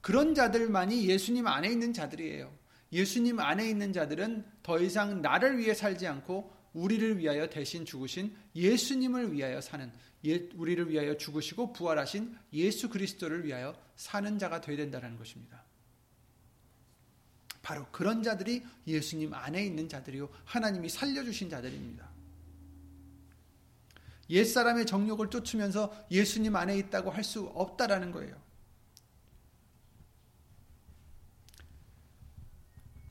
그런 0.02 0.36
자들만이 0.36 1.08
예수님 1.08 1.48
안에 1.48 1.70
있는 1.70 1.94
자들이에요. 1.94 2.54
예수님 2.92 3.40
안에 3.40 3.70
있는 3.70 3.94
자들은 3.94 4.46
더 4.62 4.82
이상 4.82 5.22
나를 5.22 5.58
위해 5.58 5.74
살지 5.74 6.06
않고 6.06 6.54
우리를 6.74 7.18
위하여 7.18 7.50
대신 7.50 7.86
죽으신 7.86 8.36
예수님을 8.56 9.32
위하여 9.32 9.62
사는 9.62 9.90
예, 10.26 10.50
우리를 10.56 10.90
위하여 10.90 11.16
죽으시고 11.16 11.72
부활하신 11.72 12.36
예수 12.52 12.90
그리스도를 12.90 13.46
위하여 13.46 13.74
사는 13.96 14.38
자가 14.38 14.60
되어야 14.60 14.78
된다는 14.78 15.18
것입니다. 15.18 15.63
바로 17.64 17.88
그런 17.92 18.22
자들이 18.22 18.64
예수님 18.86 19.34
안에 19.34 19.66
있는 19.66 19.90
자들이요 19.90 20.30
하나님이 20.46 20.90
살려주신 20.90 21.50
자들입니다. 21.50 22.08
옛사람의 24.30 24.86
정욕을 24.86 25.30
쫓으면서 25.30 26.06
예수님 26.12 26.56
안에 26.56 26.78
있다고 26.78 27.10
할 27.10 27.24
수 27.24 27.46
없다라는 27.56 28.12
거예요. 28.12 28.36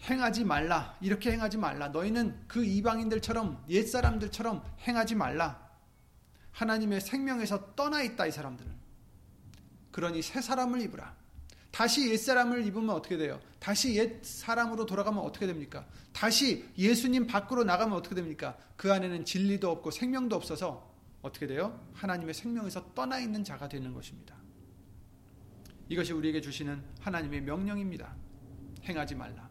행하지 0.03 0.45
말라. 0.45 0.99
이렇게 1.01 1.33
행하지 1.33 1.57
말라. 1.57 1.88
너희는 1.88 2.45
그 2.47 2.65
이방인들처럼 2.65 3.65
옛사람들처럼 3.69 4.62
행하지 4.81 5.15
말라. 5.15 5.71
하나님의 6.51 7.01
생명에서 7.01 7.75
떠나 7.75 8.03
있다 8.03 8.27
이 8.27 8.33
사람들은. 8.33 8.71
그러니 9.93 10.21
새 10.21 10.43
사람을 10.43 10.83
입으라. 10.83 11.22
다시 11.73 12.11
옛 12.11 12.19
사람을 12.19 12.67
입으면 12.67 12.91
어떻게 12.91 13.17
돼요? 13.17 13.41
다시 13.59 13.97
옛 13.97 14.23
사람으로 14.23 14.85
돌아가면 14.87 15.25
어떻게 15.25 15.47
됩니까? 15.47 15.87
다시 16.13 16.69
예수님 16.77 17.27
밖으로 17.27 17.65
나가면 17.65 17.97
어떻게 17.97 18.15
됩니까? 18.15 18.57
그 18.77 18.93
안에는 18.93 19.25
진리도 19.25 19.71
없고 19.71 19.91
생명도 19.91 20.37
없어서 20.37 20.93
어떻게 21.23 21.47
돼요? 21.47 21.81
하나님의 21.95 22.35
생명에서 22.35 22.93
떠나 22.95 23.19
있는 23.19 23.43
자가 23.43 23.69
되는 23.69 23.95
것입니다. 23.95 24.37
이것이 25.89 26.13
우리에게 26.13 26.43
주시는 26.43 26.83
하나님의 27.01 27.41
명령입니다. 27.41 28.15
행하지 28.85 29.15
말라. 29.15 29.49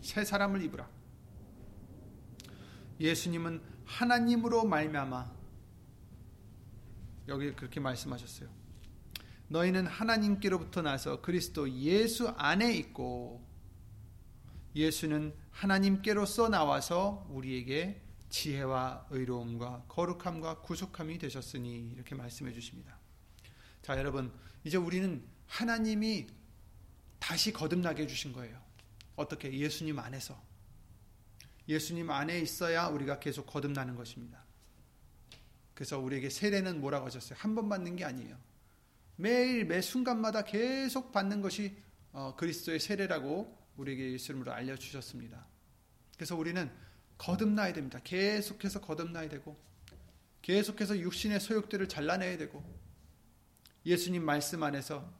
새 0.00 0.24
사람을 0.24 0.62
입으라. 0.62 0.88
예수님은 3.00 3.60
하나님으로 3.84 4.64
말미암아 4.64 5.30
여기 7.28 7.52
그렇게 7.52 7.80
말씀하셨어요. 7.80 8.59
너희는 9.50 9.86
하나님께로부터 9.86 10.80
나서 10.80 11.20
그리스도 11.20 11.68
예수 11.70 12.28
안에 12.28 12.72
있고 12.76 13.44
예수는 14.76 15.34
하나님께로서 15.50 16.48
나와서 16.48 17.26
우리에게 17.30 18.00
지혜와 18.28 19.08
의로움과 19.10 19.86
거룩함과 19.88 20.60
구속함이 20.60 21.18
되셨으니 21.18 21.90
이렇게 21.94 22.14
말씀해 22.14 22.52
주십니다. 22.52 22.96
자, 23.82 23.98
여러분, 23.98 24.32
이제 24.62 24.76
우리는 24.76 25.26
하나님이 25.48 26.28
다시 27.18 27.52
거듭나게 27.52 28.04
해 28.04 28.06
주신 28.06 28.32
거예요. 28.32 28.56
어떻게? 29.16 29.52
예수님 29.52 29.98
안에서. 29.98 30.40
예수님 31.66 32.08
안에 32.08 32.38
있어야 32.38 32.86
우리가 32.86 33.18
계속 33.18 33.46
거듭나는 33.46 33.96
것입니다. 33.96 34.44
그래서 35.74 35.98
우리에게 35.98 36.30
세례는 36.30 36.80
뭐라고 36.80 37.06
하셨어요? 37.06 37.36
한 37.40 37.56
번 37.56 37.68
받는 37.68 37.96
게 37.96 38.04
아니에요. 38.04 38.36
매일 39.20 39.66
매 39.66 39.82
순간마다 39.82 40.42
계속 40.42 41.12
받는 41.12 41.42
것이 41.42 41.76
어, 42.12 42.34
그리스도의 42.36 42.80
세례라고 42.80 43.56
우리에게 43.76 44.12
예수님으로 44.12 44.52
알려주셨습니다. 44.52 45.46
그래서 46.16 46.36
우리는 46.36 46.70
거듭나야 47.18 47.74
됩니다. 47.74 48.00
계속해서 48.02 48.80
거듭나야 48.80 49.28
되고 49.28 49.60
계속해서 50.40 50.98
육신의 50.98 51.38
소욕들을 51.38 51.88
잘라내야 51.88 52.38
되고 52.38 52.64
예수님 53.84 54.24
말씀 54.24 54.62
안에서 54.62 55.12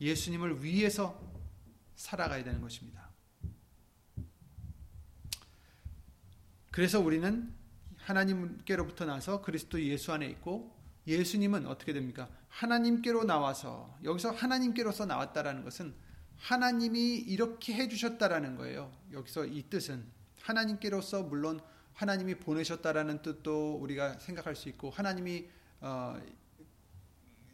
예수님을 0.00 0.62
위해서 0.62 1.18
살아가야 1.94 2.44
되는 2.44 2.60
것입니다. 2.60 3.08
그래서 6.70 7.00
우리는 7.00 7.54
하나님께로부터 8.06 9.04
나서 9.04 9.42
그리스도 9.42 9.82
예수 9.82 10.12
안에 10.12 10.26
있고 10.26 10.74
예수님은 11.06 11.66
어떻게 11.66 11.92
됩니까? 11.92 12.28
하나님께로 12.48 13.24
나와서 13.24 13.96
여기서 14.04 14.30
하나님께로서 14.30 15.06
나왔다라는 15.06 15.64
것은 15.64 15.94
하나님이 16.36 17.16
이렇게 17.16 17.74
해 17.74 17.88
주셨다라는 17.88 18.56
거예요. 18.56 18.92
여기서 19.12 19.46
이 19.46 19.64
뜻은 19.68 20.04
하나님께로서 20.42 21.22
물론 21.24 21.60
하나님이 21.94 22.36
보내셨다라는 22.36 23.22
뜻도 23.22 23.76
우리가 23.76 24.18
생각할 24.18 24.54
수 24.54 24.68
있고 24.68 24.90
하나님이 24.90 25.48
어, 25.80 26.20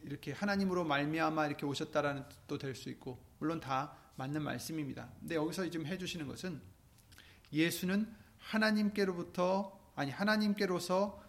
이렇게 0.02 0.32
하나님으로 0.32 0.84
말미암아 0.84 1.46
이렇게 1.46 1.64
오셨다라는 1.64 2.28
뜻도 2.28 2.58
될 2.58 2.74
수 2.74 2.90
있고 2.90 3.18
물론 3.38 3.60
다 3.60 3.96
맞는 4.16 4.42
말씀입니다. 4.42 5.08
근데 5.20 5.36
여기서 5.36 5.68
지금 5.70 5.86
해 5.86 5.96
주시는 5.96 6.26
것은 6.26 6.60
예수는 7.52 8.12
하나님께로부터 8.38 9.81
아니 9.94 10.10
하나님께로서 10.10 11.22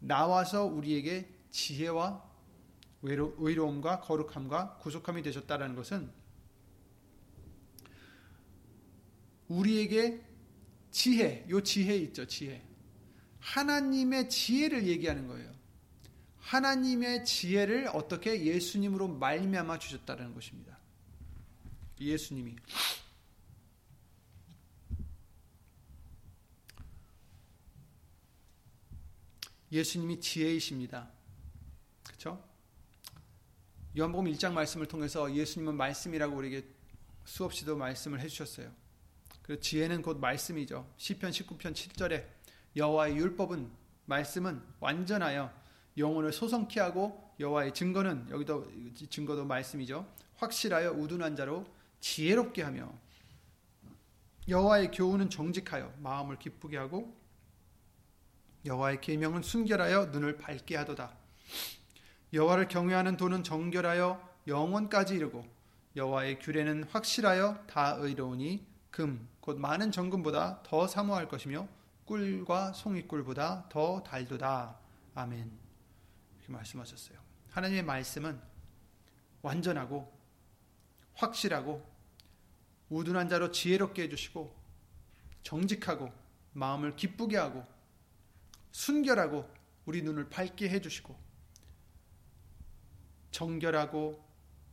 나와서 0.00 0.64
우리에게 0.64 1.28
지혜와 1.50 2.28
의로움과 3.02 4.00
거룩함과 4.00 4.78
구속함이 4.78 5.22
되셨다라는 5.22 5.74
것은 5.74 6.10
우리에게 9.48 10.24
지혜, 10.90 11.46
요 11.48 11.62
지혜 11.62 11.96
있죠, 11.96 12.26
지혜. 12.26 12.62
하나님의 13.40 14.28
지혜를 14.28 14.86
얘기하는 14.86 15.26
거예요. 15.26 15.50
하나님의 16.38 17.24
지혜를 17.24 17.88
어떻게 17.92 18.44
예수님으로 18.44 19.08
말미암아 19.08 19.78
주셨다는 19.78 20.34
것입니다. 20.34 20.78
예수님이 22.00 22.56
예수님이 29.72 30.20
지혜이십니다. 30.20 31.10
그렇죠? 32.04 32.42
요한복음 33.98 34.30
1장 34.32 34.52
말씀을 34.52 34.86
통해서 34.86 35.32
예수님은 35.32 35.76
말씀이라고 35.76 36.36
우리에게 36.36 36.66
수없이도 37.24 37.76
말씀을 37.76 38.20
해 38.20 38.28
주셨어요. 38.28 38.70
그 39.42 39.60
지혜는 39.60 40.02
곧 40.02 40.18
말씀이죠. 40.18 40.88
시편 40.96 41.30
19편 41.30 41.72
7절에 41.72 42.24
여호와의 42.76 43.16
율법은 43.16 43.70
말씀은 44.06 44.62
완전하여 44.80 45.52
영혼을 45.96 46.32
소성케 46.32 46.80
하고 46.80 47.34
여호와의 47.40 47.74
증거는 47.74 48.28
여기도 48.30 48.70
증거도 49.08 49.44
말씀이죠. 49.44 50.06
확실하여 50.36 50.92
우둔한 50.92 51.36
자로 51.36 51.66
지혜롭게 52.00 52.62
하며 52.62 52.92
여호와의 54.48 54.90
교훈은 54.90 55.30
정직하여 55.30 55.92
마음을 55.98 56.38
기쁘게 56.38 56.76
하고 56.76 57.19
여호와의 58.64 59.00
계명은 59.00 59.42
순결하여 59.42 60.06
눈을 60.06 60.38
밝게 60.38 60.76
하도다. 60.76 61.12
여호와를 62.32 62.68
경외하는 62.68 63.16
도는 63.16 63.42
정결하여 63.42 64.28
영원까지 64.46 65.14
이르고 65.16 65.44
여호와의 65.96 66.38
규례는 66.38 66.84
확실하여 66.84 67.64
다 67.66 67.96
의로우니 67.98 68.66
금 68.90 69.30
곧 69.50 69.58
많은 69.58 69.90
정금보다 69.90 70.62
더 70.62 70.86
사모할 70.86 71.26
것이며 71.28 71.66
꿀과 72.04 72.72
송이꿀보다 72.72 73.68
더 73.68 74.02
달도다. 74.02 74.78
아멘. 75.14 75.50
이렇게 76.36 76.52
말씀하셨어요. 76.52 77.18
하나님의 77.50 77.82
말씀은 77.82 78.40
완전하고 79.42 80.12
확실하고 81.14 81.84
우둔한 82.90 83.28
자로 83.28 83.50
지혜롭게 83.50 84.02
해주시고 84.04 84.54
정직하고 85.42 86.12
마음을 86.52 86.96
기쁘게 86.96 87.36
하고 87.36 87.64
순결하고 88.72 89.48
우리 89.86 90.02
눈을 90.02 90.28
밝게 90.28 90.68
해주시고 90.68 91.16
정결하고 93.30 94.24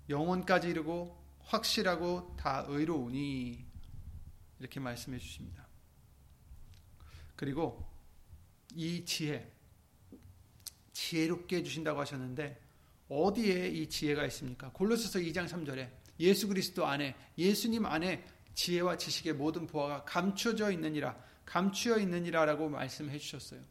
영혼까지 0.10 0.70
이르고 0.70 1.18
확실하고 1.42 2.36
다 2.38 2.66
의로우니 2.68 3.66
이렇게 4.60 4.80
말씀해 4.80 5.18
주십니다. 5.20 5.68
그리고 7.36 7.88
이 8.76 9.06
지혜, 9.06 9.52
지혜롭게 10.92 11.58
해주신다고 11.58 12.00
하셨는데 12.02 12.60
어디에 13.10 13.70
이 13.70 13.88
지혜가 13.88 14.26
있습니까? 14.26 14.72
골로새서 14.72 15.20
2장 15.20 15.48
3절에 15.48 15.90
예수 16.20 16.48
그리스도 16.48 16.86
안에 16.86 17.16
예수님 17.38 17.86
안에 17.86 18.26
지혜와 18.56 18.98
지식의 18.98 19.34
모든 19.34 19.68
보화가 19.68 20.04
감추어져 20.04 20.72
있느니라 20.72 21.16
감추어 21.46 22.00
있느니라라고 22.00 22.70
말씀해 22.70 23.18
주셨어요. 23.20 23.62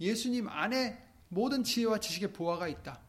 예수님 0.00 0.48
안에 0.48 1.02
모든 1.28 1.64
지혜와 1.64 1.98
지식의 2.00 2.32
보화가 2.32 2.68
있다. 2.68 3.00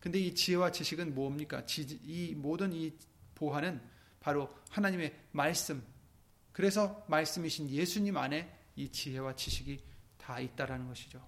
근데 0.00 0.18
이 0.20 0.34
지혜와 0.34 0.72
지식은 0.72 1.14
뭡니까? 1.14 1.64
이 2.04 2.34
모든 2.36 2.72
이 2.72 2.92
보화는 3.34 3.80
바로 4.20 4.54
하나님의 4.70 5.14
말씀. 5.32 5.82
그래서 6.52 7.04
말씀이신 7.08 7.70
예수님 7.70 8.16
안에 8.16 8.52
이 8.76 8.88
지혜와 8.88 9.36
지식이 9.36 9.82
다 10.18 10.40
있다라는 10.40 10.86
것이죠. 10.88 11.26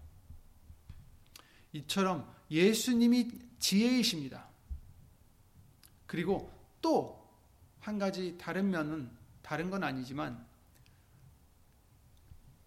이처럼 1.73 2.33
예수님이 2.51 3.31
지혜이십니다. 3.59 4.49
그리고 6.07 6.53
또 6.81 7.19
한 7.89 7.99
가지 7.99 8.37
다른 8.37 8.69
면은 8.69 9.11
다른 9.41 9.71
건 9.71 9.83
아니지만 9.83 10.47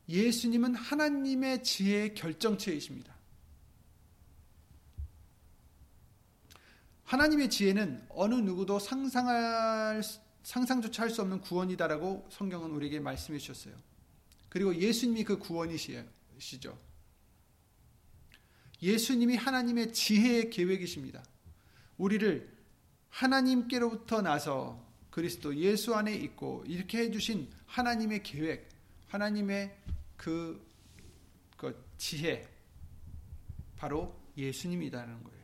예수님은 0.09 0.75
하나님의 0.75 1.63
지혜의 1.63 2.15
결정체이십니다. 2.15 3.15
하나님의 7.03 7.49
지혜는 7.49 8.05
어느 8.09 8.35
누구도 8.35 8.79
상상할 8.79 10.01
상상조차 10.43 11.03
할 11.03 11.09
수 11.09 11.21
없는 11.21 11.41
구원이다라고 11.41 12.27
성경은 12.31 12.71
우리에게 12.71 12.99
말씀해 12.99 13.37
주셨어요. 13.37 13.75
그리고 14.49 14.75
예수님이 14.75 15.23
그 15.23 15.37
구원이시죠. 15.37 16.77
예수님이 18.81 19.35
하나님의 19.35 19.93
지혜의 19.93 20.49
계획이십니다. 20.49 21.23
우리를 21.97 22.51
하나님께로부터 23.09 24.21
나서 24.21 24.83
그리스도 25.11 25.55
예수 25.57 25.93
안에 25.93 26.15
있고 26.15 26.63
이렇게 26.65 26.99
해주신 26.99 27.49
하나님의 27.67 28.23
계획, 28.23 28.69
하나님의 29.11 29.77
그, 30.15 30.65
그 31.57 31.85
지혜, 31.97 32.47
바로 33.75 34.15
예수님이라는 34.37 35.23
거예요. 35.23 35.41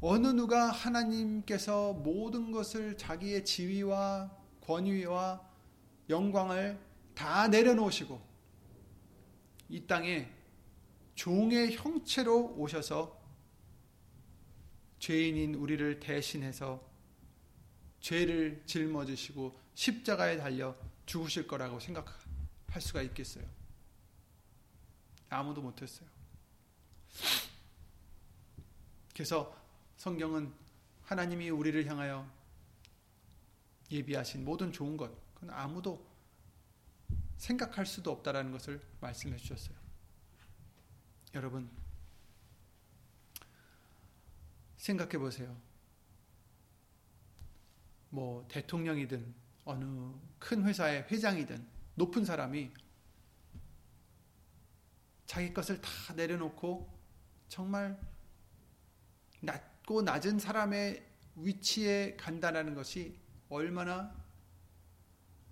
어느 0.00 0.28
누가 0.28 0.70
하나님께서 0.70 1.92
모든 1.92 2.52
것을 2.52 2.96
자기의 2.96 3.44
지위와 3.44 4.30
권위와 4.60 5.44
영광을 6.08 6.78
다 7.16 7.48
내려놓으시고 7.48 8.22
이 9.70 9.86
땅에 9.88 10.30
종의 11.16 11.74
형체로 11.74 12.54
오셔서 12.56 13.18
죄인인 15.00 15.56
우리를 15.56 15.98
대신해서 15.98 16.80
죄를 17.98 18.62
짊어지시고 18.66 19.58
십자가에 19.74 20.36
달려 20.36 20.76
죽으실 21.08 21.46
거라고 21.46 21.80
생각할 21.80 22.80
수가 22.80 23.00
있겠어요? 23.02 23.44
아무도 25.30 25.62
못했어요. 25.62 26.06
그래서 29.14 29.56
성경은 29.96 30.52
하나님이 31.04 31.48
우리를 31.48 31.86
향하여 31.86 32.30
예비하신 33.90 34.44
모든 34.44 34.70
좋은 34.70 34.98
것, 34.98 35.10
그건 35.34 35.50
아무도 35.50 36.06
생각할 37.38 37.86
수도 37.86 38.12
없다라는 38.12 38.52
것을 38.52 38.80
말씀해 39.00 39.38
주셨어요. 39.38 39.76
여러분, 41.34 41.70
생각해 44.76 45.16
보세요. 45.16 45.56
뭐, 48.10 48.46
대통령이든, 48.48 49.47
어느 49.68 50.14
큰 50.38 50.64
회사의 50.64 51.06
회장이든, 51.10 51.62
높은 51.94 52.24
사람이 52.24 52.72
자기 55.26 55.52
것을 55.52 55.78
다 55.82 56.14
내려놓고 56.14 56.90
정말 57.48 58.00
낮고 59.42 60.00
낮은 60.00 60.38
사람의 60.38 61.06
위치에 61.36 62.16
간다는 62.16 62.74
것이 62.74 63.20
얼마나 63.50 64.16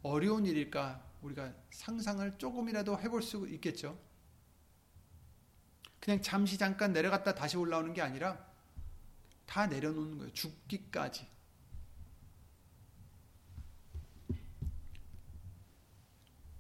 어려운 0.03 0.47
일일까 0.47 1.05
우리가 1.21 1.53
상상을 1.71 2.39
조금이라도 2.39 2.99
해볼 2.99 3.23
수 3.23 3.47
있겠죠. 3.49 3.99
그냥 6.01 6.23
잠시 6.23 6.57
잠깐 6.57 6.95
내려갔다 6.95 7.35
다시 7.35 7.59
올라오는 7.59 7.93
게 7.93 8.01
아니라 8.01 8.47
다 9.45 9.67
내려놓는 9.67 10.17
거예요. 10.17 10.33
죽기까지. 10.33 11.36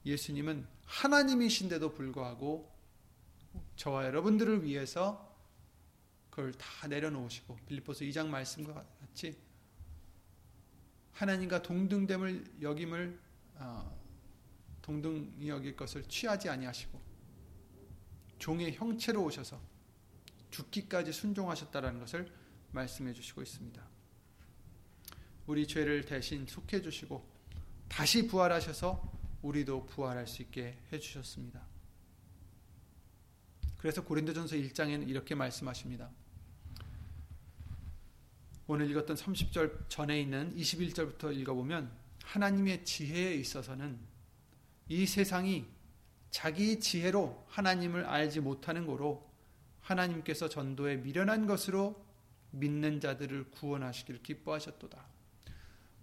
예수님은 0.06 0.66
하나님이신데도 0.84 1.92
불구하고 1.92 2.72
저와 3.74 4.06
여러분들을 4.06 4.64
위해서 4.64 5.36
그걸 6.30 6.52
다 6.52 6.86
내려놓으시고 6.86 7.56
빌립보서 7.66 8.04
2장 8.04 8.28
말씀과 8.28 8.86
같이 9.00 9.36
하나님과 11.12 11.62
동등됨을 11.62 12.58
여김을 12.62 13.18
어, 13.54 13.98
동등히 14.82 15.48
여길 15.48 15.74
것을 15.74 16.04
취하지 16.04 16.48
아니하시고 16.48 17.00
종의 18.38 18.74
형체로 18.74 19.24
오셔서 19.24 19.60
죽기까지 20.50 21.12
순종하셨다라는 21.12 21.98
것을 22.00 22.32
말씀해 22.70 23.12
주시고 23.12 23.42
있습니다. 23.42 23.82
우리 25.46 25.66
죄를 25.66 26.04
대신 26.04 26.46
속해 26.46 26.82
주시고 26.82 27.26
다시 27.88 28.26
부활하셔서 28.26 29.15
우리도 29.46 29.86
부활할 29.86 30.26
수 30.26 30.42
있게 30.42 30.76
해 30.92 30.98
주셨습니다. 30.98 31.62
그래서 33.78 34.02
고린도전서 34.02 34.56
1장에는 34.56 35.08
이렇게 35.08 35.34
말씀하십니다. 35.34 36.10
오늘 38.66 38.90
읽었던 38.90 39.16
30절 39.16 39.88
전에 39.88 40.20
있는 40.20 40.54
21절부터 40.56 41.36
읽어보면 41.36 41.90
하나님의 42.24 42.84
지혜에 42.84 43.34
있어서는 43.36 43.98
이 44.88 45.06
세상이 45.06 45.66
자기 46.30 46.80
지혜로 46.80 47.46
하나님을 47.48 48.04
알지 48.04 48.40
못하는 48.40 48.86
거로 48.86 49.30
하나님께서 49.80 50.48
전도에 50.48 50.96
미련한 50.96 51.46
것으로 51.46 52.04
믿는 52.50 53.00
자들을 53.00 53.52
구원하시기를 53.52 54.22
기뻐하셨도다. 54.24 55.15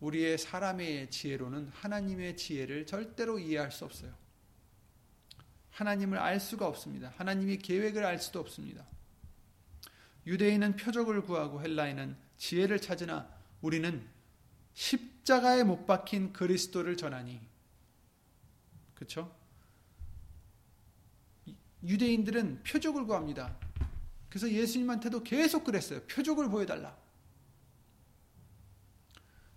우리의 0.03 0.37
사람의 0.37 1.09
지혜로는 1.09 1.69
하나님의 1.69 2.35
지혜를 2.35 2.85
절대로 2.85 3.39
이해할 3.39 3.71
수 3.71 3.85
없어요. 3.85 4.13
하나님을 5.71 6.17
알 6.17 6.41
수가 6.41 6.67
없습니다. 6.67 7.13
하나님의 7.15 7.59
계획을 7.59 8.03
알 8.03 8.19
수도 8.19 8.41
없습니다. 8.41 8.85
유대인은 10.27 10.75
표적을 10.75 11.21
구하고 11.21 11.61
헬라인은 11.61 12.17
지혜를 12.37 12.81
찾으나 12.81 13.29
우리는 13.61 14.05
십자가에 14.73 15.63
못 15.63 15.85
박힌 15.85 16.33
그리스도를 16.33 16.97
전하니 16.97 17.39
그렇죠? 18.95 19.33
유대인들은 21.81 22.63
표적을 22.63 23.05
구합니다. 23.05 23.57
그래서 24.29 24.49
예수님한테도 24.49 25.23
계속 25.23 25.63
그랬어요. 25.63 26.01
표적을 26.07 26.49
보여달라. 26.49 27.02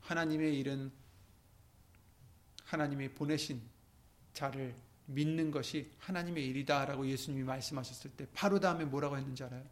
하나님의 0.07 0.59
일은 0.59 0.91
하나님이 2.65 3.11
보내신 3.11 3.61
자를 4.33 4.75
믿는 5.07 5.51
것이 5.51 5.91
하나님의 5.99 6.47
일이다라고 6.47 7.07
예수님이 7.07 7.45
말씀하셨을 7.45 8.13
때 8.13 8.27
바로 8.35 8.59
다음에 8.59 8.85
뭐라고 8.85 9.17
했는지 9.17 9.45
알아요? 9.45 9.65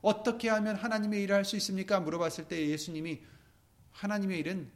어떻게 0.00 0.48
하면 0.48 0.76
하나님의 0.76 1.22
일을 1.22 1.36
할 1.36 1.44
수 1.44 1.56
있습니까? 1.56 2.00
물어봤을 2.00 2.48
때 2.48 2.68
예수님이 2.68 3.22
하나님의 3.92 4.38
일은 4.38 4.70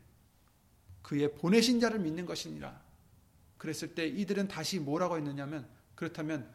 그의 1.03 1.35
보내신 1.35 1.81
자를 1.81 1.99
믿는 1.99 2.27
것이니라. 2.27 2.83
그랬을 3.57 3.95
때 3.95 4.07
이들은 4.07 4.49
다시 4.49 4.79
뭐라고 4.79 5.17
했느냐면 5.17 5.67
그렇다면 5.95 6.51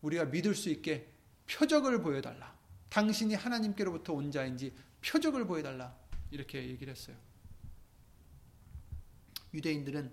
우리가 0.00 0.26
믿을 0.26 0.54
수 0.54 0.70
있게 0.70 1.06
표적을 1.50 2.00
보여달라. 2.02 2.56
당신이 2.88 3.34
하나님께로부터 3.34 4.14
온 4.14 4.30
자인지 4.30 4.74
표적을 5.04 5.46
보여달라. 5.46 5.94
이렇게 6.30 6.66
얘기를 6.68 6.90
했어요. 6.92 7.16
유대인들은 9.54 10.12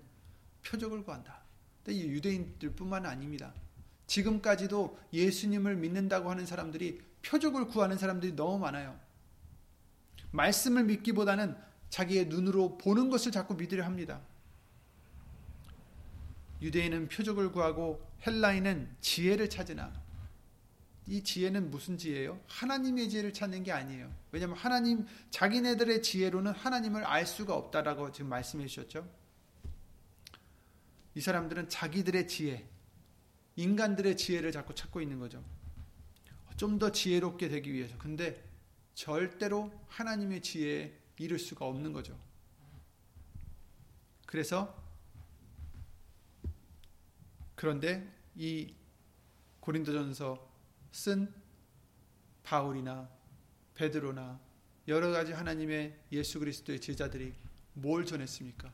표적을 0.64 1.04
구한다. 1.04 1.42
근데 1.84 2.00
이 2.00 2.08
유대인들뿐만 2.08 3.06
아닙니다. 3.06 3.54
지금까지도 4.06 4.98
예수님을 5.12 5.76
믿는다고 5.76 6.30
하는 6.30 6.46
사람들이 6.46 7.00
표적을 7.22 7.66
구하는 7.66 7.98
사람들이 7.98 8.34
너무 8.34 8.58
많아요. 8.58 8.98
말씀을 10.30 10.84
믿기보다는 10.84 11.56
자기의 11.90 12.26
눈으로 12.26 12.78
보는 12.78 13.10
것을 13.10 13.32
자꾸 13.32 13.54
믿으려 13.54 13.84
합니다. 13.84 14.20
유대인은 16.62 17.08
표적을 17.08 17.52
구하고 17.52 18.04
헬라인은 18.26 18.96
지혜를 19.00 19.50
찾으나 19.50 19.92
이 21.06 21.22
지혜는 21.22 21.70
무슨 21.70 21.96
지혜예요? 21.96 22.40
하나님의 22.48 23.08
지혜를 23.08 23.32
찾는 23.32 23.62
게 23.62 23.70
아니에요. 23.70 24.12
왜냐하면 24.32 24.56
하나님 24.56 25.06
자기네들의 25.30 26.02
지혜로는 26.02 26.52
하나님을 26.52 27.04
알 27.04 27.26
수가 27.26 27.54
없다라고 27.54 28.10
지금 28.10 28.30
말씀해 28.30 28.66
주셨죠. 28.66 29.08
이 31.16 31.20
사람들은 31.22 31.70
자기들의 31.70 32.28
지혜, 32.28 32.68
인간들의 33.56 34.18
지혜를 34.18 34.52
자꾸 34.52 34.74
찾고 34.74 35.00
있는 35.00 35.18
거죠. 35.18 35.42
좀 36.58 36.78
더 36.78 36.92
지혜롭게 36.92 37.48
되기 37.48 37.72
위해서. 37.72 37.96
근데 37.98 38.42
절대로 38.94 39.72
하나님의 39.88 40.42
지혜에 40.42 40.94
이를 41.18 41.38
수가 41.38 41.66
없는 41.66 41.92
거죠. 41.94 42.18
그래서 44.26 44.74
그런데 47.54 48.10
이 48.34 48.74
고린도전서 49.60 50.50
쓴 50.92 51.32
바울이나 52.42 53.08
베드로나 53.74 54.38
여러 54.88 55.10
가지 55.10 55.32
하나님의 55.32 55.98
예수 56.12 56.38
그리스도의 56.38 56.80
제자들이 56.80 57.34
뭘 57.72 58.04
전했습니까? 58.04 58.72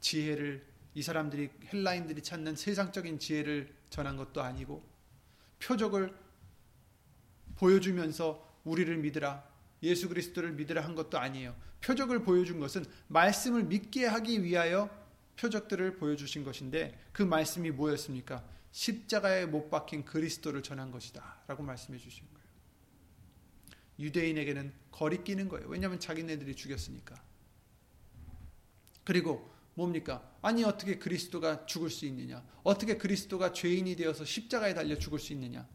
지혜를 0.00 0.66
이 0.98 1.02
사람들이 1.02 1.48
헬라인들이 1.72 2.22
찾는 2.22 2.56
세상적인 2.56 3.20
지혜를 3.20 3.72
전한 3.88 4.16
것도 4.16 4.42
아니고 4.42 4.84
표적을 5.60 6.12
보여주면서 7.54 8.44
우리를 8.64 8.96
믿으라 8.96 9.48
예수 9.84 10.08
그리스도를 10.08 10.50
믿으라 10.54 10.84
한 10.84 10.96
것도 10.96 11.20
아니에요. 11.20 11.54
표적을 11.82 12.24
보여준 12.24 12.58
것은 12.58 12.84
말씀을 13.06 13.62
믿게 13.62 14.06
하기 14.06 14.42
위하여 14.42 14.90
표적들을 15.36 15.98
보여주신 15.98 16.42
것인데 16.42 16.98
그 17.12 17.22
말씀이 17.22 17.70
뭐였습니까? 17.70 18.44
십자가에 18.72 19.46
못 19.46 19.70
박힌 19.70 20.04
그리스도를 20.04 20.64
전한 20.64 20.90
것이다. 20.90 21.42
라고 21.46 21.62
말씀해 21.62 21.96
주신 21.96 22.26
거예요. 22.26 22.48
유대인에게는 24.00 24.72
거리끼는 24.90 25.48
거예요. 25.48 25.68
왜냐하면 25.68 26.00
자기네들이 26.00 26.56
죽였으니까. 26.56 27.22
그리고 29.04 29.57
뭡니까? 29.78 30.28
아니 30.42 30.64
어떻게 30.64 30.98
그리스도가 30.98 31.64
죽을 31.64 31.88
수 31.88 32.04
있느냐? 32.06 32.44
어떻게 32.64 32.98
그리스도가 32.98 33.52
죄인이 33.52 33.94
되어서 33.94 34.24
십자가에 34.24 34.74
달려 34.74 34.98
죽을 34.98 35.20
수 35.20 35.32
있느냐? 35.32 35.68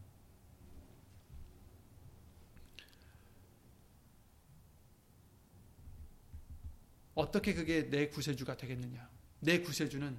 어떻게 7.14 7.54
그게 7.54 7.88
내 7.88 8.08
구세주가 8.10 8.58
되겠느냐? 8.58 9.08
내 9.40 9.60
구세주는 9.60 10.18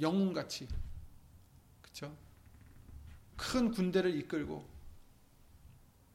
영웅같이 0.00 0.66
그렇죠? 1.82 2.16
큰 3.36 3.70
군대를 3.70 4.16
이끌고 4.16 4.66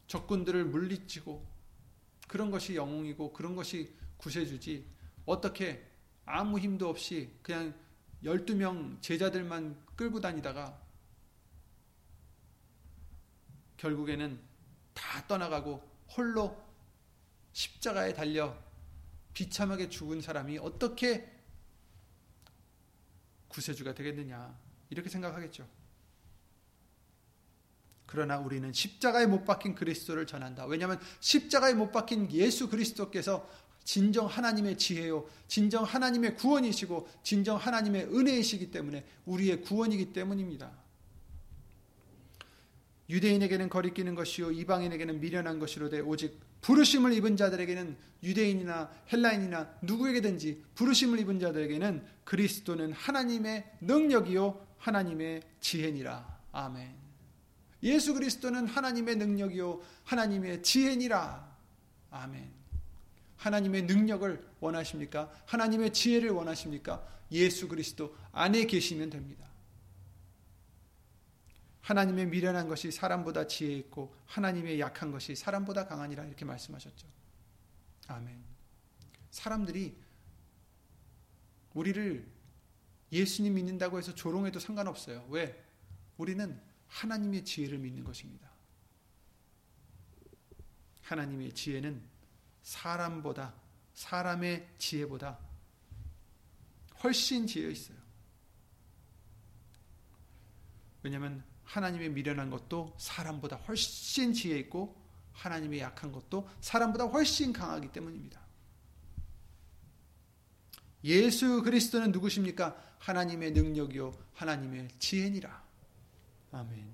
적군들을 0.07 0.65
물리치고 0.65 1.47
그런 2.27 2.49
것이 2.49 2.75
영웅이고 2.75 3.31
그런 3.31 3.55
것이 3.55 3.93
구세주지 4.17 4.87
어떻게 5.27 5.88
아무 6.29 6.59
힘도 6.59 6.87
없이 6.87 7.33
그냥 7.41 7.73
12명 8.23 9.01
제자들만 9.01 9.85
끌고 9.95 10.21
다니다가 10.21 10.79
결국에는 13.77 14.39
다 14.93 15.25
떠나가고 15.27 15.81
홀로 16.15 16.55
십자가에 17.53 18.13
달려 18.13 18.55
비참하게 19.33 19.89
죽은 19.89 20.21
사람이 20.21 20.59
어떻게 20.59 21.35
구세주가 23.47 23.95
되겠느냐 23.95 24.55
이렇게 24.91 25.09
생각하겠죠. 25.09 25.67
그러나 28.05 28.37
우리는 28.37 28.71
십자가에 28.71 29.25
못 29.25 29.45
박힌 29.45 29.73
그리스도를 29.73 30.27
전한다. 30.27 30.65
왜냐하면 30.65 30.99
십자가에 31.19 31.73
못 31.73 31.91
박힌 31.91 32.31
예수 32.31 32.69
그리스도께서 32.69 33.47
진정 33.89 34.27
하나님의 34.27 34.77
지혜요, 34.77 35.27
진정 35.47 35.83
하나님의 35.83 36.35
구원이시고, 36.35 37.09
진정 37.23 37.57
하나님의 37.57 38.15
은혜이시기 38.15 38.69
때문에 38.69 39.03
우리의 39.25 39.63
구원이기 39.63 40.13
때문입니다. 40.13 40.69
유대인에게는 43.09 43.67
거리끼는 43.67 44.13
것이요, 44.13 44.51
이방인에게는 44.51 45.19
미련한 45.19 45.57
것이로되 45.57 46.01
오직 46.01 46.39
부르심을 46.61 47.13
입은 47.13 47.35
자들에게는 47.35 47.97
유대인이나 48.21 48.91
헬라인이나 49.11 49.77
누구에게든지 49.81 50.65
부르심을 50.75 51.17
입은 51.21 51.39
자들에게는 51.39 52.05
그리스도는 52.25 52.93
하나님의 52.93 53.71
능력이요 53.81 54.67
하나님의 54.77 55.41
지혜니라. 55.61 56.41
아멘. 56.51 56.93
예수 57.81 58.13
그리스도는 58.13 58.67
하나님의 58.67 59.15
능력이요 59.15 59.81
하나님의 60.03 60.61
지혜니라. 60.61 61.57
아멘. 62.11 62.58
하나님의 63.39 63.83
능력을 63.83 64.47
원하십니까? 64.59 65.31
하나님의 65.45 65.93
지혜를 65.93 66.29
원하십니까? 66.31 67.05
예수 67.31 67.67
그리스도 67.67 68.15
안에 68.31 68.65
계시면 68.65 69.09
됩니다. 69.09 69.47
하나님의 71.81 72.27
미련한 72.27 72.67
것이 72.67 72.91
사람보다 72.91 73.47
지혜 73.47 73.73
있고 73.77 74.13
하나님의 74.25 74.79
약한 74.79 75.11
것이 75.11 75.35
사람보다 75.35 75.87
강하니라 75.87 76.25
이렇게 76.25 76.45
말씀하셨죠. 76.45 77.07
아멘. 78.07 78.43
사람들이 79.31 79.97
우리를 81.73 82.27
예수님 83.11 83.55
믿는다고 83.55 83.97
해서 83.97 84.13
조롱해도 84.13 84.59
상관없어요. 84.59 85.25
왜? 85.29 85.63
우리는 86.17 86.59
하나님의 86.87 87.45
지혜를 87.45 87.77
믿는 87.77 88.03
것입니다. 88.03 88.49
하나님의 91.03 91.53
지혜는 91.53 92.18
사람보다 92.63 93.53
사람의 93.93 94.67
지혜보다 94.77 95.39
훨씬 97.03 97.47
지혜 97.47 97.71
있어요. 97.71 97.97
왜냐하면 101.01 101.43
하나님의 101.63 102.09
미련한 102.09 102.49
것도 102.49 102.95
사람보다 102.97 103.57
훨씬 103.57 104.33
지혜 104.33 104.57
있고 104.59 104.99
하나님의 105.33 105.79
약한 105.79 106.11
것도 106.11 106.49
사람보다 106.59 107.05
훨씬 107.05 107.53
강하기 107.53 107.91
때문입니다. 107.91 108.41
예수 111.03 111.61
그리스도는 111.63 112.11
누구십니까? 112.11 112.75
하나님의 112.99 113.51
능력이요 113.51 114.11
하나님의 114.33 114.89
지혜니라. 114.99 115.63
아멘. 116.51 116.93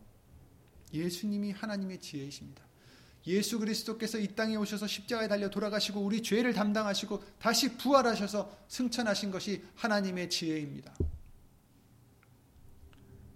예수님이 0.94 1.52
하나님의 1.52 2.00
지혜이십니다. 2.00 2.64
예수 3.28 3.60
그리스도께서 3.60 4.20
이 4.20 4.28
땅에 4.36 4.56
오셔서 4.56 4.88
십자가에 4.88 5.28
달려 5.28 5.50
돌아가시고 5.50 6.00
우리 6.00 6.22
죄를 6.22 6.54
담당하시고 6.54 7.24
다시 7.40 7.76
부활하셔서 7.78 8.56
승천하신 8.68 9.32
것이 9.32 9.64
하나님의 9.76 10.30
지혜입니다. 10.30 10.94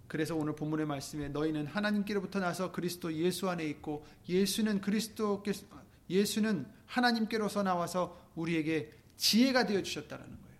그래서 0.06 0.34
오늘 0.34 0.56
본문의 0.56 0.86
말씀에 0.86 1.28
너희는 1.28 1.66
하나님께로부터 1.66 2.40
나서 2.40 2.72
그리스도 2.72 3.12
예수 3.14 3.48
안에 3.48 3.64
있고 3.66 4.04
예수는 4.28 4.80
그리스도께 4.80 5.52
예수는 6.08 6.66
하나님께로서 6.86 7.62
나와서 7.62 8.20
우리에게 8.34 8.92
지혜가 9.16 9.66
되어 9.66 9.82
주셨다라는 9.82 10.40
거예요. 10.40 10.58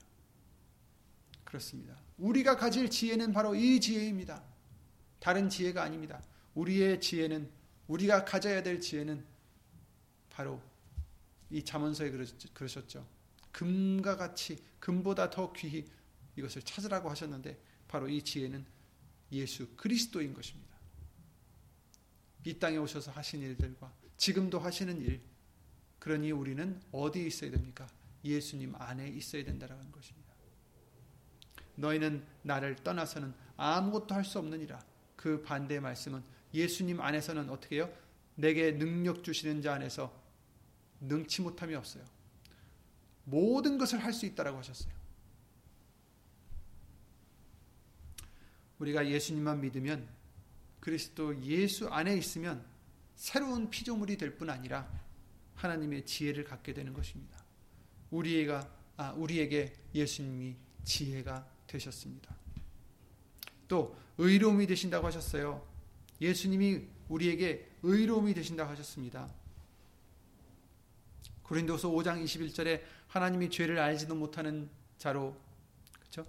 그렇습니다. 1.45 1.97
우리가 2.19 2.57
가질 2.57 2.91
지혜는 2.91 3.33
바로 3.33 3.55
이 3.57 3.81
지혜입니다. 3.81 4.43
다른 5.19 5.49
지혜가 5.49 5.83
아닙니다. 5.83 6.23
우리의 6.55 7.01
지혜는 7.01 7.51
우리가 7.91 8.25
가져야 8.25 8.63
될 8.63 8.81
지혜는 8.81 9.25
바로 10.31 10.63
이 11.51 11.65
잠언서에 11.65 12.13
그러셨죠. 12.55 13.05
금과 13.51 14.17
같이 14.17 14.63
금보다 14.79 15.29
더 15.31 15.53
귀히 15.53 15.85
이것을 16.37 16.63
찾으라고 16.63 17.11
하셨는데 17.11 17.61
바로 17.89 18.09
이 18.09 18.23
지혜는 18.23 18.65
예수 19.33 19.69
그리스도인 19.77 20.33
것입니다. 20.33 20.71
이 22.45 22.59
땅에 22.59 22.77
오셔서 22.77 23.11
하신 23.11 23.43
일들과 23.43 23.93
지금도 24.17 24.61
하시는 24.61 25.01
일, 25.03 25.21
그러니 25.99 26.31
우리는 26.31 26.81
어디 26.93 27.27
있어야 27.27 27.51
됩니까? 27.51 27.89
예수님 28.25 28.75
안에 28.77 29.09
있어야 29.09 29.45
된다는 29.45 29.91
것입니다. 29.91 30.31
너희는 31.75 32.25
나를 32.43 32.77
떠나서는 32.77 33.35
아무것도 33.57 34.15
할 34.15 34.25
수 34.25 34.39
없느니라. 34.39 34.81
그 35.17 35.43
반대의 35.43 35.81
말씀은 35.81 36.23
예수님 36.55 37.01
안에서는 37.01 37.49
어떻게 37.51 37.77
해요? 37.77 37.93
내게 38.35 38.73
능력 38.73 39.23
주시는 39.23 39.63
자 39.63 39.75
안에서 39.75 40.13
능치 41.01 41.43
못함이 41.43 41.75
없어요. 41.75 42.05
모든 43.25 43.79
것을 43.79 44.03
할 44.03 44.13
수 44.13 44.27
있다라고 44.27 44.59
하셨어요. 44.59 44.93
우리가 48.79 49.07
예수님만 49.09 49.61
믿으면 49.61 50.09
그리스도 50.81 51.39
예수 51.45 51.89
안에 51.89 52.17
있으면 52.17 52.65
새로운 53.15 53.69
피조물이 53.69 54.17
될 54.17 54.37
뿐 54.39 54.49
아니라 54.49 54.91
하나님의 55.57 56.07
지혜를 56.07 56.45
갖게 56.45 56.73
되는 56.73 56.95
것입니다. 56.95 57.39
우리가 58.11 58.67
아, 58.97 59.13
우리에게 59.13 59.75
예수님이 59.95 60.57
지혜가 60.85 61.47
되셨습니다. 61.67 62.35
또 63.69 63.97
의로움이 64.19 64.67
되신다고 64.67 65.07
하셨어요. 65.07 65.67
예수님이 66.21 66.87
우리에게 67.09 67.69
의로움이 67.83 68.35
되신다고 68.35 68.71
하셨습니다. 68.71 69.31
고린도서 71.43 71.89
5장 71.91 72.23
21절에 72.23 72.83
하나님이 73.09 73.51
죄를 73.51 73.79
알지도 73.79 74.15
못하는 74.15 74.71
자로 74.99 75.37
그렇죠? 75.99 76.25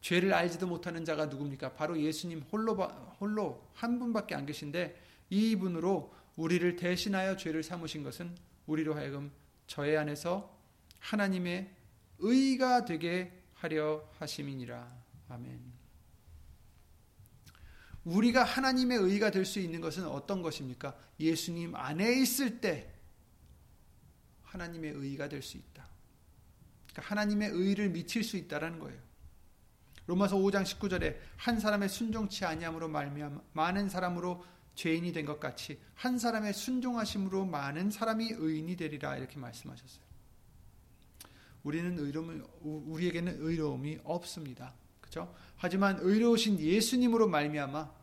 죄를 0.00 0.32
알지도 0.32 0.66
못하는 0.66 1.04
자가 1.04 1.26
누굽니까? 1.26 1.74
바로 1.74 1.98
예수님 2.00 2.42
홀로 2.52 2.74
홀로 3.20 3.68
한 3.74 3.98
분밖에 3.98 4.34
안 4.34 4.46
계신데 4.46 5.00
이 5.30 5.56
분으로 5.56 6.14
우리를 6.36 6.76
대신하여 6.76 7.36
죄를 7.36 7.62
삼으신 7.64 8.04
것은 8.04 8.36
우리로 8.66 8.94
하여금 8.94 9.32
저의 9.66 9.98
안에서 9.98 10.56
하나님의 11.00 11.74
의가 12.18 12.84
되게 12.84 13.32
하려 13.54 14.08
하심이니라. 14.18 14.88
아멘. 15.28 15.77
우리가 18.08 18.42
하나님의 18.42 18.98
의가 18.98 19.30
될 19.30 19.44
수 19.44 19.60
있는 19.60 19.80
것은 19.80 20.06
어떤 20.06 20.42
것입니까? 20.42 20.96
예수님 21.20 21.74
안에 21.74 22.20
있을 22.20 22.60
때 22.60 22.90
하나님의 24.44 24.92
의가 24.92 25.28
될 25.28 25.42
수 25.42 25.56
있다. 25.58 25.86
그러니까 26.90 27.10
하나님의 27.10 27.50
의를 27.50 27.90
미칠 27.90 28.24
수 28.24 28.36
있다라는 28.36 28.78
거예요. 28.78 28.98
로마서 30.06 30.36
5장 30.36 30.64
19절에 30.64 31.18
한 31.36 31.60
사람의 31.60 31.90
순종치 31.90 32.46
아니함으로 32.46 32.88
말미암아 32.88 33.40
많은 33.52 33.90
사람으로 33.90 34.42
죄인이 34.74 35.12
된 35.12 35.26
것 35.26 35.38
같이 35.38 35.78
한 35.94 36.18
사람의 36.18 36.54
순종하심으로 36.54 37.44
많은 37.44 37.90
사람이 37.90 38.30
의인이 38.30 38.76
되리라 38.76 39.16
이렇게 39.18 39.38
말씀하셨어요. 39.38 40.08
우리는 41.62 41.98
의로움 41.98 42.42
우리에게는 42.62 43.36
의로움이 43.40 43.98
없습니다. 44.04 44.74
그렇죠? 45.08 45.34
하지만 45.56 45.98
의로우신 46.00 46.60
예수님으로 46.60 47.28
말미암아 47.28 47.98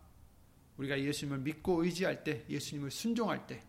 우리가 0.77 0.99
예수님을 0.99 1.39
믿고 1.39 1.83
의지할 1.83 2.23
때 2.23 2.45
예수님을 2.49 2.91
순종할 2.91 3.47
때 3.47 3.63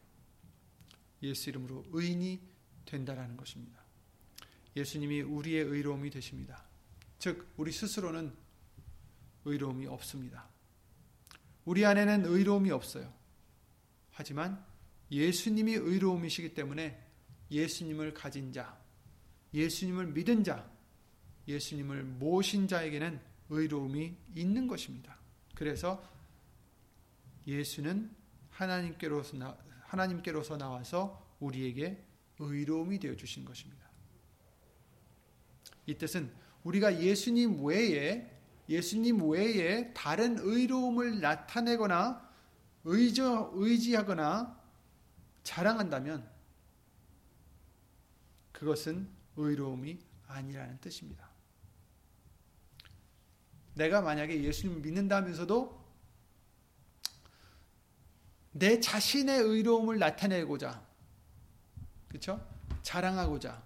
예수 1.22 1.50
이름으로 1.50 1.84
의인이 1.92 2.40
된다라는 2.84 3.36
것입니다. 3.36 3.80
예수님이 4.74 5.20
우리의 5.22 5.64
의로움이 5.64 6.10
되십니다. 6.10 6.64
즉 7.18 7.52
우리 7.56 7.72
스스로는 7.72 8.34
의로움이 9.44 9.86
없습니다. 9.86 10.48
우리 11.64 11.84
안에는 11.84 12.26
의로움이 12.26 12.70
없어요. 12.70 13.12
하지만 14.12 14.64
예수님이 15.10 15.74
의로움이시기 15.74 16.54
때문에 16.54 17.02
예수님을 17.50 18.12
가진 18.14 18.52
자, 18.52 18.78
예수님을 19.54 20.08
믿은 20.08 20.42
자, 20.42 20.68
예수님을 21.48 22.02
모신 22.04 22.66
자에게는 22.68 23.20
의로움이 23.48 24.16
있는 24.34 24.66
것입니다. 24.66 25.16
그래서 25.54 26.02
예수는 27.46 28.10
하나님께로서, 28.50 29.36
나, 29.36 29.56
하나님께로서 29.82 30.56
나와서 30.56 31.36
우리에게 31.40 32.04
의로움이 32.38 32.98
되어 32.98 33.16
주신 33.16 33.44
것입니다. 33.44 33.86
이 35.86 35.94
뜻은 35.94 36.32
우리가 36.64 37.00
예수님 37.00 37.64
외에 37.64 38.36
예수님 38.68 39.30
외에 39.30 39.92
다른 39.94 40.36
의로움을 40.38 41.20
나타내거나 41.20 42.26
의지, 42.84 43.22
의지하거나 43.22 44.60
자랑한다면 45.44 46.28
그것은 48.52 49.08
의로움이 49.36 49.98
아니라는 50.26 50.80
뜻입니다. 50.80 51.25
내가 53.76 54.00
만약에 54.00 54.42
예수님을 54.42 54.80
믿는다면서도 54.80 55.84
내 58.52 58.80
자신의 58.80 59.38
의로움을 59.38 59.98
나타내고자 59.98 60.82
그렇죠? 62.08 62.40
자랑하고자 62.82 63.62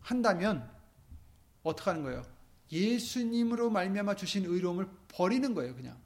한다면 0.00 0.70
어떻게 1.62 1.90
하는 1.90 2.02
거예요? 2.02 2.22
예수님으로 2.70 3.70
말미암아 3.70 4.16
주신 4.16 4.44
의로움을 4.44 4.88
버리는 5.08 5.54
거예요, 5.54 5.74
그냥. 5.74 5.98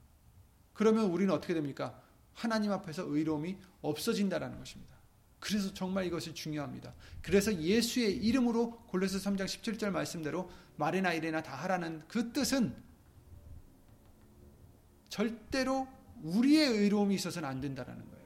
그러면 0.73 1.07
우리는 1.07 1.33
어떻게 1.33 1.55
됩니까? 1.55 2.01
하나님 2.33 2.73
앞에서 2.73 3.05
의로움이 3.07 3.57
없어진다라는 3.83 4.59
것입니다. 4.59 4.94
그래서 5.45 5.75
정말 5.75 6.07
이것이 6.07 6.33
중요합니다. 6.33 6.95
그래서 7.21 7.55
예수의 7.55 8.17
이름으로 8.17 8.79
골로새 8.87 9.19
3장 9.19 9.45
17절 9.45 9.91
말씀대로 9.91 10.51
말이나 10.77 11.13
이래나 11.13 11.43
다 11.43 11.55
하라는 11.55 12.03
그 12.09 12.33
뜻은 12.33 12.75
절대로 15.11 15.87
우리의 16.23 16.67
의로움이 16.67 17.15
있어서는 17.17 17.47
안 17.47 17.61
된다라는 17.61 18.01
거예요. 18.11 18.25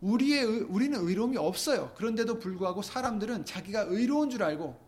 우리의 0.00 0.44
우리는 0.44 0.98
의로움이 0.98 1.36
없어요. 1.36 1.92
그런데도 1.94 2.38
불구하고 2.38 2.80
사람들은 2.80 3.44
자기가 3.44 3.82
의로운 3.88 4.30
줄 4.30 4.42
알고 4.42 4.80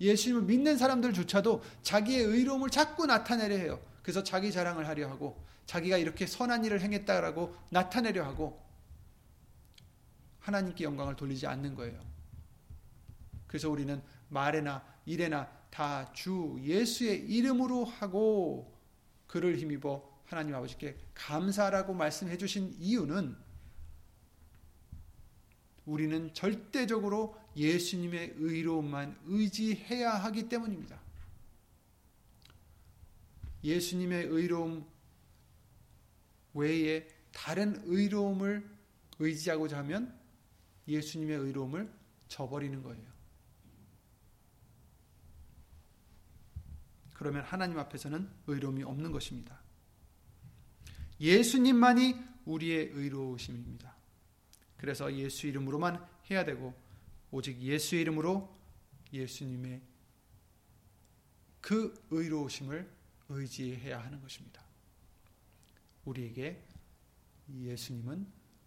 예수님을 0.00 0.42
믿는 0.42 0.78
사람들조차도 0.78 1.60
자기의 1.82 2.22
의로움을 2.22 2.70
자꾸 2.70 3.06
나타내려 3.06 3.56
해요. 3.56 3.80
그래서 4.02 4.22
자기 4.22 4.52
자랑을 4.52 4.86
하려 4.86 5.08
하고 5.10 5.42
자기가 5.66 5.96
이렇게 5.98 6.28
선한 6.28 6.64
일을 6.64 6.82
행했다라고 6.82 7.52
나타내려 7.70 8.24
하고 8.24 8.63
하나님께 10.44 10.84
영광을 10.84 11.16
돌리지 11.16 11.46
않는 11.46 11.74
거예요. 11.74 11.98
그래서 13.46 13.70
우리는 13.70 14.02
말에나 14.28 14.84
일에나 15.06 15.50
다 15.70 16.12
주 16.12 16.56
예수의 16.62 17.28
이름으로 17.28 17.84
하고 17.84 18.78
그를 19.26 19.58
힘입어 19.58 20.08
하나님 20.26 20.54
아버지께 20.54 20.96
감사라고 21.14 21.94
말씀해 21.94 22.36
주신 22.38 22.72
이유는 22.78 23.36
우리는 25.86 26.32
절대적으로 26.32 27.36
예수님의 27.56 28.34
의로움만 28.36 29.18
의지해야 29.26 30.12
하기 30.12 30.48
때문입니다. 30.48 31.00
예수님의 33.64 34.26
의로움 34.26 34.86
외에 36.52 37.08
다른 37.32 37.82
의로움을 37.86 38.68
의지하고자 39.18 39.78
하면 39.78 40.13
예수님의 40.86 41.38
의로움을 41.38 41.92
저버리는 42.28 42.82
거예요. 42.82 43.14
그러면 47.14 47.44
하나님 47.44 47.78
앞에서는 47.78 48.28
의로움이 48.46 48.82
없는 48.82 49.12
것입니다. 49.12 49.62
예수님만이 51.20 52.16
우리의 52.44 52.90
의로우심입니다. 52.90 53.94
그래서 54.76 55.14
예수 55.14 55.46
이름으로만 55.46 56.04
해야 56.30 56.44
되고 56.44 56.74
오직 57.30 57.58
예수 57.62 57.96
이름으로 57.96 58.54
예수님의 59.12 59.80
그 61.60 61.94
의로우심을 62.10 62.90
의지해야 63.28 64.04
하는 64.04 64.20
것입니다. 64.20 64.62
우리에게 66.04 66.62
예수님은 67.48 68.26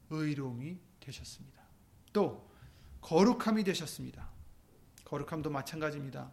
의로움이 0.10 0.80
되셨습니다. 1.00 1.57
또 2.14 2.50
거룩함이 3.02 3.64
되셨습니다. 3.64 4.30
거룩함도 5.06 5.50
마찬가지입니다. 5.50 6.32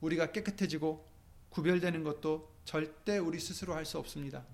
우리가 0.00 0.32
깨끗해지고 0.32 1.08
구별되는 1.50 2.04
것도 2.04 2.54
절대 2.64 3.18
우리 3.18 3.38
스스로 3.40 3.74
할 3.74 3.84
수 3.84 3.98
없습니다. 3.98 4.44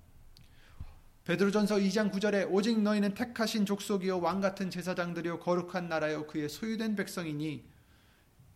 베드로전서 1.25 1.75
2장 1.75 2.09
9절에 2.11 2.47
오직 2.49 2.79
너희는 2.79 3.13
택하신 3.13 3.65
족속이요 3.65 4.21
왕 4.21 4.39
같은 4.39 4.69
제사장들이요 4.69 5.39
거룩한 5.39 5.89
나라요 5.89 6.25
그의 6.25 6.47
소유된 6.47 6.95
백성이니 6.95 7.65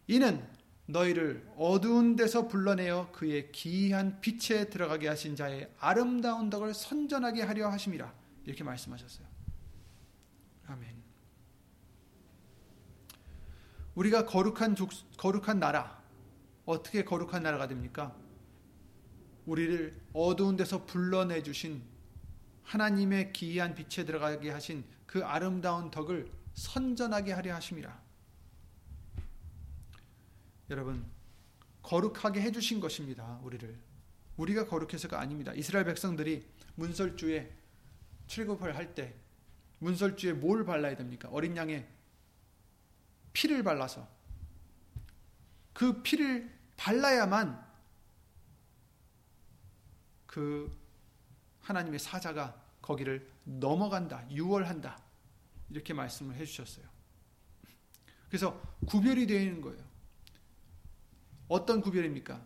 이는 0.08 0.48
너희를 0.86 1.52
어두운 1.58 2.16
데서 2.16 2.48
불러내어 2.48 3.12
그의 3.12 3.52
기이한 3.52 4.22
빛에 4.22 4.70
들어가게 4.70 5.10
하신 5.10 5.36
자의 5.36 5.70
아름다운 5.80 6.50
덕을 6.50 6.74
선전하게 6.74 7.44
하려 7.44 7.70
하심이라 7.70 8.14
이렇게 8.46 8.64
말씀하셨어요. 8.64 9.28
아멘. 10.68 11.01
우리가 13.96 14.26
거룩한 14.26 14.76
족, 14.76 14.89
거룩한 15.18 15.60
나라 15.60 16.02
어떻게 16.66 17.04
거룩한 17.04 17.44
나라가 17.44 17.68
됩니까? 17.68 18.16
우리를 19.46 20.00
어두운 20.14 20.56
데서 20.56 20.86
불러내 20.86 21.44
주신 21.44 21.82
하나님의 22.64 23.34
기이한 23.34 23.76
빛에 23.76 24.06
들어가게 24.06 24.50
하신 24.52 24.84
그 25.06 25.26
아름다운 25.26 25.92
덕을 25.92 26.32
선전하게 26.54 27.34
하려 27.34 27.56
하심이라. 27.56 28.02
여러분, 30.70 31.06
거룩하게 31.82 32.42
해 32.42 32.52
주신 32.52 32.80
것입니다. 32.80 33.39
우리를. 33.44 33.78
우리가 34.38 34.68
거룩해서가 34.68 35.20
아닙니다. 35.20 35.52
이스라엘 35.54 35.86
백성들이 35.86 36.48
문설주에 36.76 37.52
출급을 38.28 38.76
할 38.78 38.96
때 38.96 39.14
문설주에 39.80 40.34
뭘 40.34 40.64
발라야 40.64 40.96
됩니까? 40.96 41.28
어린 41.32 41.58
양의 41.58 41.88
피를 43.34 43.64
발라서 43.64 44.08
그 45.74 46.02
피를 46.02 46.52
발라야만 46.78 47.72
그 50.26 50.76
하나님의 51.62 52.00
사자가 52.00 52.60
거기를 52.82 53.30
넘어간다, 53.44 54.30
유월한다. 54.30 55.02
이렇게 55.70 55.94
말씀을 55.94 56.36
해 56.36 56.46
주셨어요. 56.46 56.86
그래서 58.28 58.62
구별이 58.88 59.28
되어 59.28 59.40
있는 59.42 59.62
거예요. 59.62 59.84
어떤 61.48 61.82
구별입니까? 61.82 62.42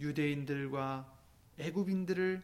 유대인들과 0.00 1.12
애굽인들을 1.58 2.42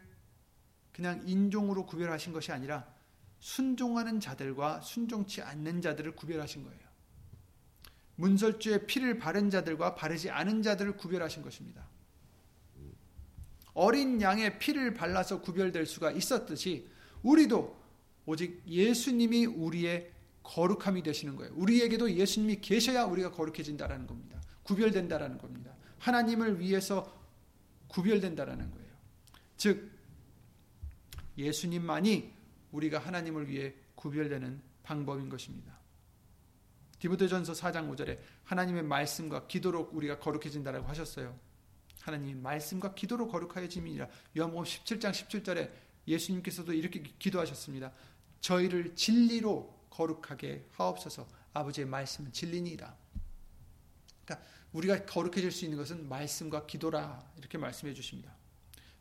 그냥 0.93 1.23
인종으로 1.27 1.87
구별하신 1.87 2.33
것이 2.33 2.53
아니라 2.53 2.93
순종하는 3.39 4.21
자들과 4.21 4.81
순종치 4.81 5.43
않는 5.43 5.81
자들을 5.81 6.15
구별하신 6.15 6.65
거예요. 6.65 6.90
문설주의 8.21 8.87
피를 8.87 9.19
바른 9.19 9.49
자들과 9.49 9.95
바르지 9.95 10.31
않은 10.31 10.63
자들을 10.63 10.97
구별하신 10.99 11.43
것입니다. 11.43 11.89
어린 13.73 14.21
양의 14.21 14.59
피를 14.59 14.93
발라서 14.93 15.41
구별될 15.41 15.87
수가 15.87 16.11
있었듯이 16.11 16.87
우리도 17.23 17.81
오직 18.27 18.63
예수님이 18.67 19.47
우리의 19.47 20.11
거룩함이 20.43 21.03
되시는 21.03 21.37
거예요. 21.37 21.53
우리에게도 21.55 22.13
예수님이 22.13 22.61
계셔야 22.61 23.05
우리가 23.05 23.31
거룩해진다라는 23.31 24.07
겁니다. 24.07 24.41
구별된다라는 24.65 25.39
겁니다. 25.39 25.75
하나님을 25.99 26.61
위해서 26.61 27.19
구별된다라는 27.89 28.71
거예요. 28.71 28.91
즉 29.57 29.91
예수님만이 31.39 32.33
우리가 32.73 32.99
하나님을 32.99 33.49
위해 33.49 33.75
구별되는 33.95 34.61
방법인 34.83 35.29
것입니다. 35.29 35.80
디모데전서 37.01 37.55
4장 37.55 37.91
5절에 37.91 38.19
하나님의 38.45 38.83
말씀과 38.85 39.47
기도로 39.47 39.91
우리가 39.93 40.21
거룩해진다라고 40.21 40.87
하셨어요. 40.87 41.37
하나님의 42.03 42.37
말씀과 42.37 42.95
기도로 42.95 43.29
거룩하여짐이니라. 43.29 44.09
요한복음 44.39 44.65
17장 44.65 45.11
17절에 45.11 45.71
예수님께서도 46.07 46.73
이렇게 46.73 47.03
기도하셨습니다. 47.19 47.93
저희를 48.41 48.95
진리로 48.95 49.87
거룩하게 49.91 50.67
하옵소서. 50.73 51.27
아버지의 51.53 51.87
말씀은 51.87 52.33
진리니이다. 52.33 52.95
그러니까 54.25 54.49
우리가 54.73 55.05
거룩해질 55.07 55.51
수 55.51 55.65
있는 55.65 55.79
것은 55.79 56.09
말씀과 56.09 56.67
기도라 56.67 57.33
이렇게 57.39 57.59
말씀해 57.59 57.93
주십니다. 57.95 58.35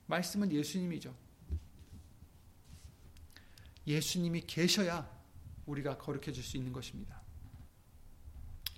말씀은 0.07 0.51
예수님이죠. 0.51 1.13
예수님이 3.85 4.41
계셔야 4.41 5.09
우리가 5.65 5.97
거룩해질 5.97 6.43
수 6.43 6.57
있는 6.57 6.71
것입니다. 6.73 7.21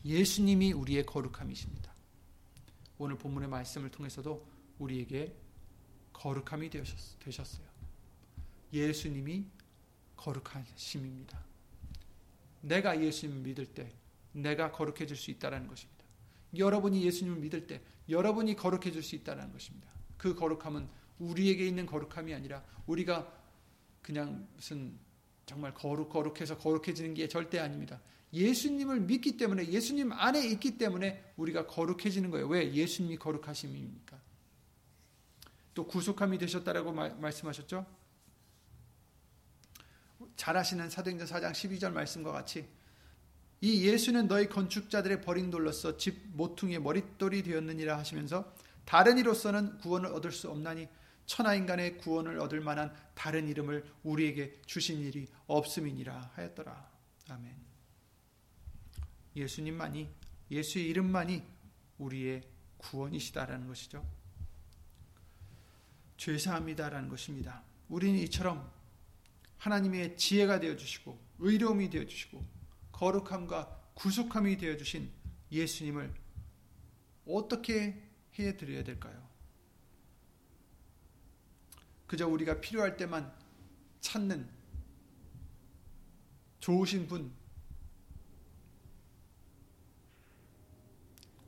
예수님이 0.06 0.74
우리의 0.74 1.06
거룩함이십니다. 1.06 1.92
오늘 2.98 3.18
본문의 3.18 3.50
말씀을 3.50 3.90
통해서도 3.90 4.46
우리에게 4.80 5.36
거룩함이 6.14 6.70
되셨어요. 6.70 7.68
예수님이 8.74 9.46
거룩하심입니다. 10.16 11.44
내가 12.62 13.02
예수님을 13.02 13.42
믿을 13.42 13.66
때 13.66 13.92
내가 14.34 14.72
거룩해질 14.72 15.16
수 15.16 15.32
있다는 15.32 15.68
것입니다. 15.68 16.06
여러분이 16.58 17.04
예수님을 17.04 17.40
믿을 17.40 17.68
때 17.68 17.82
여러분이 18.10 18.56
거룩해질 18.56 19.02
수 19.02 19.16
있다는 19.16 19.52
것입니다. 19.52 19.90
그 20.18 20.36
거룩함은 20.36 20.88
우리에게 21.20 21.66
있는 21.68 21.86
거룩함이 21.86 22.34
아니라 22.34 22.64
우리가 22.86 23.32
그냥 24.02 24.48
무슨 24.56 24.98
정말 25.46 25.74
거룩 25.74 26.10
거룩해서 26.10 26.58
거룩해지는 26.58 27.14
게 27.14 27.28
절대 27.28 27.60
아닙니다. 27.60 28.00
예수님을 28.34 29.02
믿기 29.02 29.38
때문에 29.38 29.68
예수님 29.68 30.12
안에 30.14 30.46
있기 30.48 30.78
때문에 30.78 31.34
우리가 31.36 31.68
거룩해지는 31.68 32.32
거예요. 32.32 32.48
왜? 32.48 32.74
예수님이 32.74 33.18
거룩하심입니까? 33.18 34.20
또 35.74 35.86
구속함이 35.88 36.38
되셨다라고 36.38 36.92
말, 36.92 37.16
말씀하셨죠? 37.16 37.86
잘 40.36 40.58
아시는 40.58 40.90
사도행전 40.90 41.28
4장 41.28 41.52
12절 41.52 41.92
말씀과 41.92 42.32
같이 42.32 42.68
이 43.60 43.88
예수는 43.88 44.28
너희 44.28 44.48
건축자들의 44.50 45.22
버린 45.22 45.52
돌로서 45.52 45.98
집 45.98 46.20
모퉁이의 46.34 46.82
머릿돌이 46.82 47.44
되었느니라 47.44 47.98
하시면서 47.98 48.54
다른 48.86 49.18
이로서는 49.18 49.78
구원을 49.78 50.12
얻을 50.14 50.32
수 50.32 50.50
없나니 50.50 50.88
천하 51.26 51.54
인간의 51.54 52.00
구원을 52.00 52.40
얻을 52.40 52.60
만한 52.60 52.94
다른 53.14 53.48
이름을 53.48 53.86
우리에게 54.04 54.62
주신 54.66 55.00
일이 55.00 55.28
없음이니라 55.48 56.32
하였더라. 56.34 56.90
아멘. 57.30 57.71
예수님만이 59.36 60.10
예수의 60.50 60.88
이름만이 60.88 61.44
우리의 61.98 62.44
구원이시다라는 62.78 63.68
것이죠. 63.68 64.06
죄사합니다라는 66.18 67.10
것입니다. 67.10 67.64
우리는 67.90 68.20
이처럼 68.20 68.72
하나님의 69.58 70.18
지혜가 70.18 70.60
되어 70.60 70.76
주시고 70.76 71.20
의로움이 71.40 71.90
되어 71.90 72.06
주시고 72.06 72.44
거룩함과 72.92 73.92
구속함이 73.94 74.58
되어 74.58 74.78
주신 74.78 75.12
예수님을 75.52 76.14
어떻게 77.28 78.02
해 78.40 78.58
드려야 78.58 78.84
될까요? 78.84 79.30
그저 82.08 82.28
우리가 82.28 82.60
필요할 82.60 82.98
때만 82.98 83.32
찾는 84.00 84.50
좋으신 86.60 87.08
분, 87.08 87.32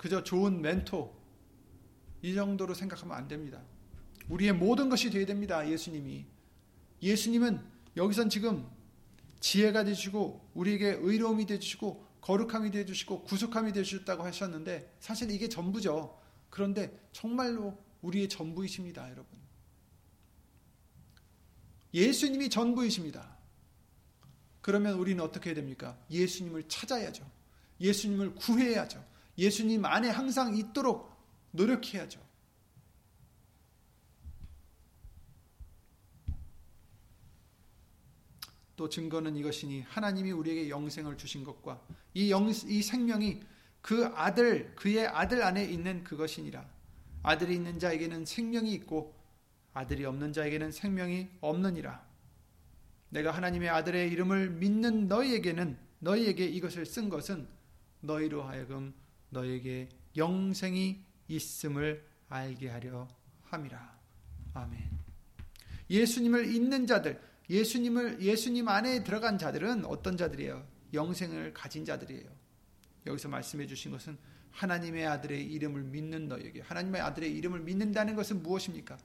그저 0.03 0.21
좋은 0.21 0.61
멘토, 0.61 1.17
이 2.21 2.35
정도로 2.35 2.73
생각하면 2.73 3.15
안 3.15 3.29
됩니다. 3.29 3.61
우리의 4.27 4.51
모든 4.51 4.89
것이 4.89 5.09
되어야 5.09 5.25
됩니다. 5.25 5.65
예수님이. 5.65 6.25
예수님은 7.01 7.65
여기선 7.95 8.29
지금 8.29 8.69
지혜가 9.39 9.85
되시고 9.85 10.51
우리에게 10.55 10.97
의로움이 10.99 11.45
되주시고 11.45 12.05
거룩함이 12.19 12.71
되주시고 12.71 13.23
구속함이 13.23 13.71
되주셨다고 13.71 14.23
하셨는데 14.23 14.93
사실 14.99 15.31
이게 15.31 15.47
전부죠. 15.47 16.19
그런데 16.49 17.07
정말로 17.13 17.81
우리의 18.01 18.27
전부이십니다, 18.27 19.09
여러분. 19.09 19.39
예수님이 21.93 22.49
전부이십니다. 22.49 23.37
그러면 24.59 24.95
우리는 24.95 25.23
어떻게 25.23 25.51
해야 25.51 25.55
됩니까? 25.55 25.97
예수님을 26.11 26.67
찾아야죠. 26.67 27.25
예수님을 27.79 28.35
구해야죠. 28.35 29.12
예수님 29.37 29.85
안에 29.85 30.09
항상 30.09 30.55
있도록 30.55 31.11
노력해야죠. 31.51 32.21
또 38.75 38.89
증거는 38.89 39.35
이것이니 39.35 39.81
하나님이 39.81 40.31
우리에게 40.31 40.69
영생을 40.69 41.17
주신 41.17 41.43
것과 41.43 41.81
이, 42.13 42.31
영, 42.31 42.49
이 42.49 42.81
생명이 42.81 43.41
그 43.81 44.05
아들, 44.15 44.73
그의 44.75 45.07
아들 45.07 45.43
안에 45.43 45.63
있는 45.65 46.03
그것이니라. 46.03 46.67
아들이 47.21 47.55
있는 47.55 47.79
자에게는 47.79 48.25
생명이 48.25 48.73
있고 48.73 49.15
아들이 49.73 50.05
없는 50.05 50.33
자에게는 50.33 50.71
생명이 50.71 51.29
없느니라. 51.41 52.03
내가 53.09 53.31
하나님의 53.31 53.69
아들의 53.69 54.11
이름을 54.11 54.49
믿는 54.51 55.07
너희에게는 55.07 55.77
너희에게 55.99 56.45
이것을 56.45 56.85
쓴 56.85 57.09
것은 57.09 57.47
너희로 58.01 58.43
하여금 58.43 58.93
너에게 59.33 59.89
영생이 60.15 61.03
있음을 61.27 62.05
알게 62.29 62.69
하려 62.69 63.07
함이라. 63.43 63.99
아멘. 64.53 64.81
예수님을 65.89 66.53
잊는 66.53 66.87
자들, 66.87 67.21
예수님을 67.49 68.21
예수님 68.21 68.67
안에 68.67 69.03
들어간 69.03 69.37
자들은 69.37 69.85
어떤 69.85 70.15
자들이에요? 70.15 70.65
영생을 70.93 71.53
가진 71.53 71.83
자들이에요. 71.83 72.29
여기서 73.05 73.27
말씀해 73.27 73.67
주신 73.67 73.91
것은 73.91 74.17
하나님의 74.51 75.05
아들의 75.07 75.43
이름을 75.51 75.83
믿는 75.83 76.27
너에게 76.27 76.61
하나님의 76.61 77.01
아들의 77.01 77.35
이름을 77.35 77.61
믿는다는 77.61 78.15
것은 78.15 78.43
무엇입니까? 78.43 78.97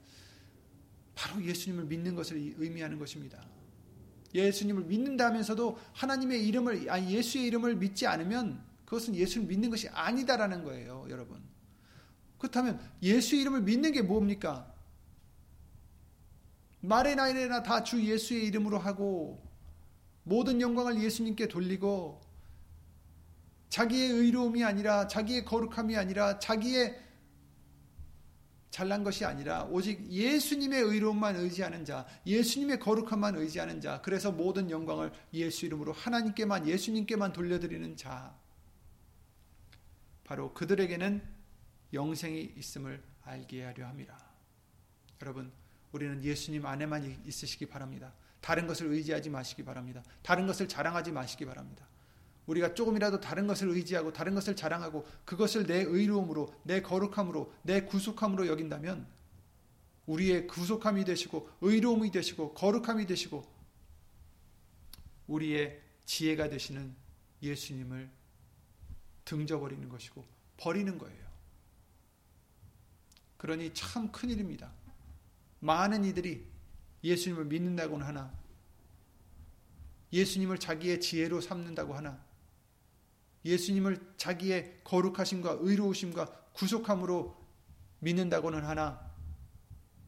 바로 1.14 1.42
예수님을 1.42 1.86
믿는 1.86 2.14
것을 2.14 2.36
의미하는 2.58 2.98
것입니다. 2.98 3.42
예수님을 4.34 4.84
믿는다면서도 4.84 5.78
하나님의 5.94 6.46
이름을 6.46 6.90
아니 6.90 7.14
예수의 7.14 7.46
이름을 7.46 7.76
믿지 7.76 8.06
않으면 8.06 8.62
그것은 8.88 9.14
예수를 9.14 9.46
믿는 9.46 9.68
것이 9.68 9.86
아니다라는 9.90 10.64
거예요, 10.64 11.06
여러분. 11.10 11.42
그렇다면 12.38 12.80
예수 13.02 13.36
이름을 13.36 13.60
믿는 13.60 13.92
게 13.92 14.00
뭡니까? 14.00 14.72
말에나 16.80 17.28
이래나 17.28 17.62
다 17.62 17.84
주 17.84 18.02
예수의 18.02 18.46
이름으로 18.46 18.78
하고 18.78 19.46
모든 20.22 20.62
영광을 20.62 21.02
예수님께 21.02 21.48
돌리고 21.48 22.22
자기의 23.68 24.08
의로움이 24.08 24.64
아니라 24.64 25.06
자기의 25.06 25.44
거룩함이 25.44 25.94
아니라 25.94 26.38
자기의 26.38 26.98
잘난 28.70 29.04
것이 29.04 29.26
아니라 29.26 29.64
오직 29.64 30.10
예수님의 30.10 30.80
의로움만 30.80 31.36
의지하는 31.36 31.84
자, 31.84 32.06
예수님의 32.26 32.80
거룩함만 32.80 33.36
의지하는 33.36 33.82
자, 33.82 34.00
그래서 34.00 34.32
모든 34.32 34.70
영광을 34.70 35.12
예수 35.34 35.66
이름으로 35.66 35.92
하나님께만, 35.92 36.66
예수님께만 36.66 37.34
돌려드리는 37.34 37.94
자. 37.94 38.47
바로 40.28 40.52
그들에게는 40.52 41.22
영생이 41.94 42.52
있음을 42.58 43.02
알게 43.22 43.64
하려 43.64 43.86
함이라. 43.86 44.14
여러분, 45.22 45.50
우리는 45.90 46.22
예수님 46.22 46.66
안에만 46.66 47.22
있으시기 47.24 47.64
바랍니다. 47.64 48.12
다른 48.42 48.66
것을 48.66 48.88
의지하지 48.88 49.30
마시기 49.30 49.64
바랍니다. 49.64 50.02
다른 50.22 50.46
것을 50.46 50.68
자랑하지 50.68 51.12
마시기 51.12 51.46
바랍니다. 51.46 51.88
우리가 52.44 52.74
조금이라도 52.74 53.20
다른 53.20 53.46
것을 53.46 53.70
의지하고 53.70 54.12
다른 54.12 54.34
것을 54.34 54.54
자랑하고 54.54 55.06
그것을 55.24 55.66
내 55.66 55.78
의로움으로 55.78 56.54
내 56.62 56.82
거룩함으로 56.82 57.54
내 57.62 57.84
구속함으로 57.84 58.48
여긴다면 58.48 59.06
우리의 60.04 60.46
구속함이 60.46 61.06
되시고 61.06 61.48
의로움이 61.62 62.10
되시고 62.10 62.52
거룩함이 62.52 63.06
되시고 63.06 63.50
우리의 65.26 65.80
지혜가 66.04 66.50
되시는 66.50 66.94
예수님을 67.42 68.17
등져버리는 69.28 69.86
것이고 69.90 70.24
버리는 70.56 70.96
거예요. 70.96 71.28
그러니 73.36 73.72
참 73.74 74.10
큰일입니다. 74.10 74.72
많은 75.60 76.04
이들이 76.04 76.46
예수님을 77.04 77.44
믿는다고는 77.44 78.06
하나 78.06 78.32
예수님을 80.12 80.58
자기의 80.58 81.00
지혜로 81.00 81.42
삼는다고 81.42 81.94
하나 81.94 82.18
예수님을 83.44 84.14
자기의 84.16 84.80
거룩하심과 84.82 85.58
의로우심과 85.60 86.26
구속함으로 86.54 87.36
믿는다고는 88.00 88.64
하나 88.64 89.12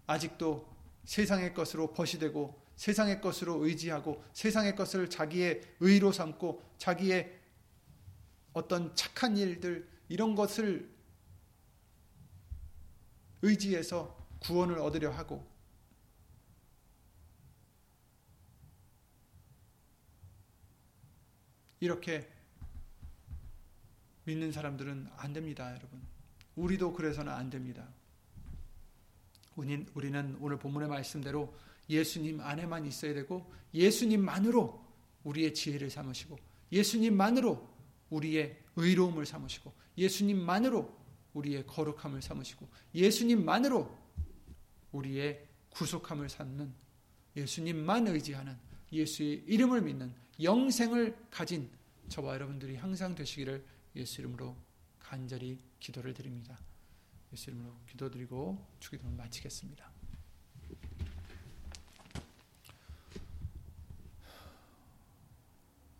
아직도 0.07 0.67
세상의 1.05 1.53
것으로 1.53 1.93
버시되고 1.93 2.59
세상의 2.77 3.21
것으로 3.21 3.65
의지하고 3.67 4.25
세상의 4.33 4.75
것을 4.75 5.11
자기의 5.11 5.61
의로 5.81 6.11
삼고 6.11 6.63
자기의 6.79 7.40
어떤 8.53 8.95
착한 8.95 9.37
일들 9.37 9.89
이런 10.09 10.35
것을 10.35 10.91
의지해서 13.43 14.17
구원을 14.41 14.79
얻으려 14.79 15.11
하고 15.11 15.49
이렇게 21.81 22.31
믿는 24.25 24.53
사람들은 24.53 25.09
안 25.17 25.33
됩니다, 25.33 25.75
여러분. 25.75 26.01
우리도 26.57 26.93
그래서는 26.93 27.33
안 27.33 27.49
됩니다. 27.49 27.89
우리는 29.57 30.37
오늘 30.41 30.59
본문의 30.59 30.89
말씀대로 30.89 31.55
예수님 31.89 32.41
안에만 32.41 32.87
있어야 32.87 33.15
되고 33.15 33.51
예수님만으로 33.75 34.85
우리의 35.25 35.53
지혜를 35.55 35.91
삼으시고 35.91 36.39
예수님만으로 36.73 37.69
우리의 38.11 38.59
의로움을 38.77 39.27
삼으시고 39.27 39.73
예수님만으로 39.97 41.01
우리의 41.35 41.67
거룩함을 41.67 42.23
삼으시고 42.23 42.69
예수님만으로 42.95 43.99
우리의 44.93 45.47
구속함을 45.71 46.29
삼는 46.29 46.73
예수님만 47.37 48.09
의지하는 48.09 48.59
예수의 48.93 49.45
이름을 49.47 49.83
믿는 49.83 50.13
영생을 50.43 51.17
가진 51.31 51.71
저와 52.09 52.35
여러분들이 52.35 52.77
항상 52.77 53.15
되시기를 53.15 53.65
예수 53.97 54.21
이름으로 54.21 54.57
간절히 54.99 55.59
기도를 55.79 56.13
드립니다. 56.13 56.59
예수 57.33 57.51
이름으로 57.51 57.73
기도드리고 57.89 58.67
주기도를 58.81 59.17
마치겠습니다. 59.17 60.00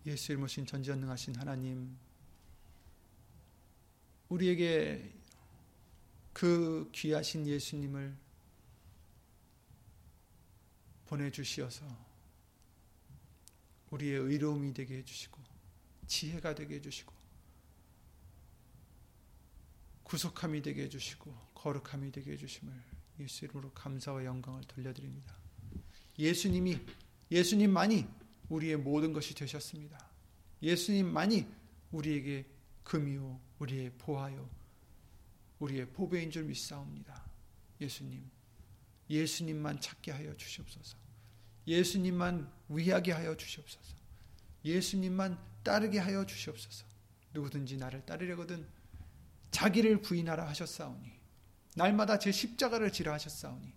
예수 0.05 0.31
이름으로 0.31 0.47
신 0.47 0.65
전지전능하신 0.65 1.35
하나님 1.35 1.97
우리에게 4.29 5.13
그 6.33 6.89
귀하신 6.93 7.45
예수님을 7.45 8.15
보내주시어서 11.05 11.85
우리의 13.91 14.19
의로움이 14.19 14.73
되게 14.73 14.97
해주시고 14.97 15.41
지혜가 16.07 16.55
되게 16.55 16.75
해주시고 16.75 17.13
구속함이 20.03 20.61
되게 20.61 20.83
해주시고 20.83 21.33
거룩함이 21.53 22.11
되게 22.11 22.31
해주심을 22.31 22.73
예수 23.19 23.45
이름으로 23.45 23.71
감사와 23.71 24.25
영광을 24.25 24.61
돌려드립니다. 24.63 25.35
예수님이 26.17 26.79
예수님만이 27.29 28.07
우리의 28.51 28.77
모든 28.77 29.13
것이 29.13 29.33
되셨습니다. 29.33 29.97
예수님만이 30.61 31.47
우리에게 31.91 32.45
금이요 32.83 33.39
우리의 33.59 33.91
보하요 33.97 34.49
우리의 35.59 35.87
보배인 35.87 36.29
줄 36.31 36.43
믿사옵니다. 36.43 37.23
예수님 37.79 38.29
예수님만 39.09 39.79
찾게 39.79 40.11
하여 40.11 40.35
주시옵소서. 40.35 40.97
예수님만 41.67 42.51
위하게 42.69 43.11
하여 43.11 43.35
주시옵소서. 43.35 43.95
예수님만 44.65 45.39
따르게 45.63 45.99
하여 45.99 46.25
주시옵소서. 46.25 46.85
누구든지 47.33 47.77
나를 47.77 48.05
따르려거든 48.05 48.67
자기를 49.51 50.01
부인하라 50.01 50.47
하셨사오니 50.49 51.11
날마다 51.75 52.19
제 52.19 52.31
십자가를 52.31 52.91
지라 52.91 53.13
하셨사오니 53.13 53.71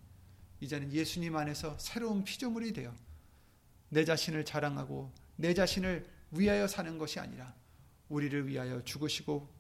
이제는 0.61 0.93
예수님 0.93 1.37
안에서 1.37 1.79
새로운 1.79 2.25
피조물이 2.25 2.73
되어 2.73 2.95
내 3.89 4.05
자신을 4.05 4.45
자랑하고 4.45 5.13
내 5.37 5.55
자신을 5.55 6.09
위하여 6.33 6.67
사는 6.67 6.99
것이 6.99 7.21
아니라 7.21 7.55
우리를 8.09 8.47
위하여 8.49 8.83
죽으시고 8.85 9.53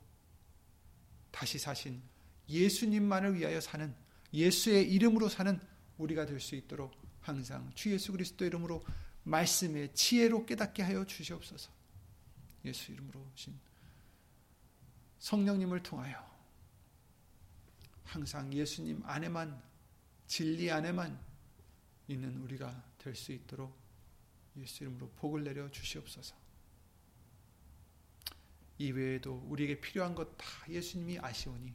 다시 1.30 1.58
사신 1.58 2.02
예수님만을 2.48 3.34
위하여 3.34 3.60
사는 3.60 3.94
예수의 4.32 4.92
이름으로 4.92 5.28
사는 5.28 5.60
우리가 5.98 6.26
될 6.26 6.40
수 6.40 6.54
있도록 6.56 6.92
항상 7.20 7.70
주 7.74 7.90
예수 7.92 8.12
그리스도 8.12 8.44
이름으로 8.44 8.84
말씀의 9.22 9.94
지혜로 9.94 10.44
깨닫게 10.44 10.82
하여 10.82 11.04
주시옵소서. 11.06 11.70
예수 12.66 12.92
이름으로 12.92 13.26
오신 13.32 13.58
성령님을 15.20 15.82
통하여 15.82 16.22
항상 18.04 18.52
예수님 18.52 19.02
안에만 19.04 19.62
진리 20.26 20.70
안에만 20.70 21.18
있는 22.08 22.36
우리가 22.42 22.84
될 22.98 23.14
수 23.14 23.32
있도록 23.32 23.74
예수 24.56 24.84
이름으로 24.84 25.10
복을 25.16 25.44
내려 25.44 25.70
주시옵소서. 25.70 26.34
이외에도 28.78 29.36
우리에게 29.48 29.80
필요한 29.80 30.14
것 30.14 30.36
다 30.36 30.46
예수님이 30.68 31.18
아시오니 31.18 31.72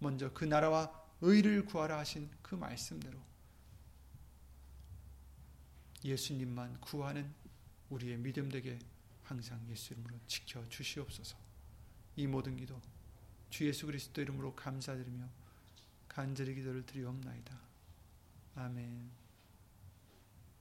먼저 0.00 0.32
그 0.32 0.44
나라와 0.44 0.92
의를 1.20 1.64
구하라 1.64 1.98
하신 1.98 2.30
그 2.42 2.54
말씀대로 2.54 3.18
예수님만 6.04 6.80
구하는 6.80 7.32
우리의 7.90 8.16
믿음 8.18 8.48
되게 8.48 8.78
항상 9.22 9.64
예수 9.70 9.92
이름으로 9.92 10.18
지켜 10.26 10.66
주시옵소서. 10.68 11.36
이 12.16 12.26
모든 12.26 12.56
기도 12.56 12.80
주 13.50 13.66
예수 13.66 13.86
그리스도 13.86 14.20
이름으로 14.22 14.54
감사드리며 14.54 15.28
간절히 16.08 16.54
기도를 16.54 16.84
드리옵나이다. 16.86 17.60
아멘. 18.56 19.19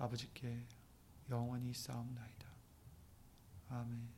아버지께 0.00 0.66
영원히 1.28 1.74
싸움나이다. 1.74 2.48
아멘 3.68 4.08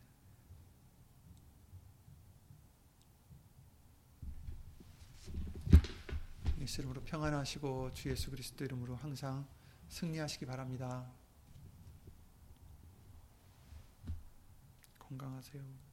예수 6.61 6.81
이름으로 6.81 7.03
평안하시고 7.03 7.93
주 7.95 8.11
예수 8.11 8.31
그리스도 8.31 8.65
이름으로 8.65 8.95
항상 8.95 9.45
승리하시기 9.89 10.47
바랍니다. 10.47 11.11
건강하세요. 15.01 15.92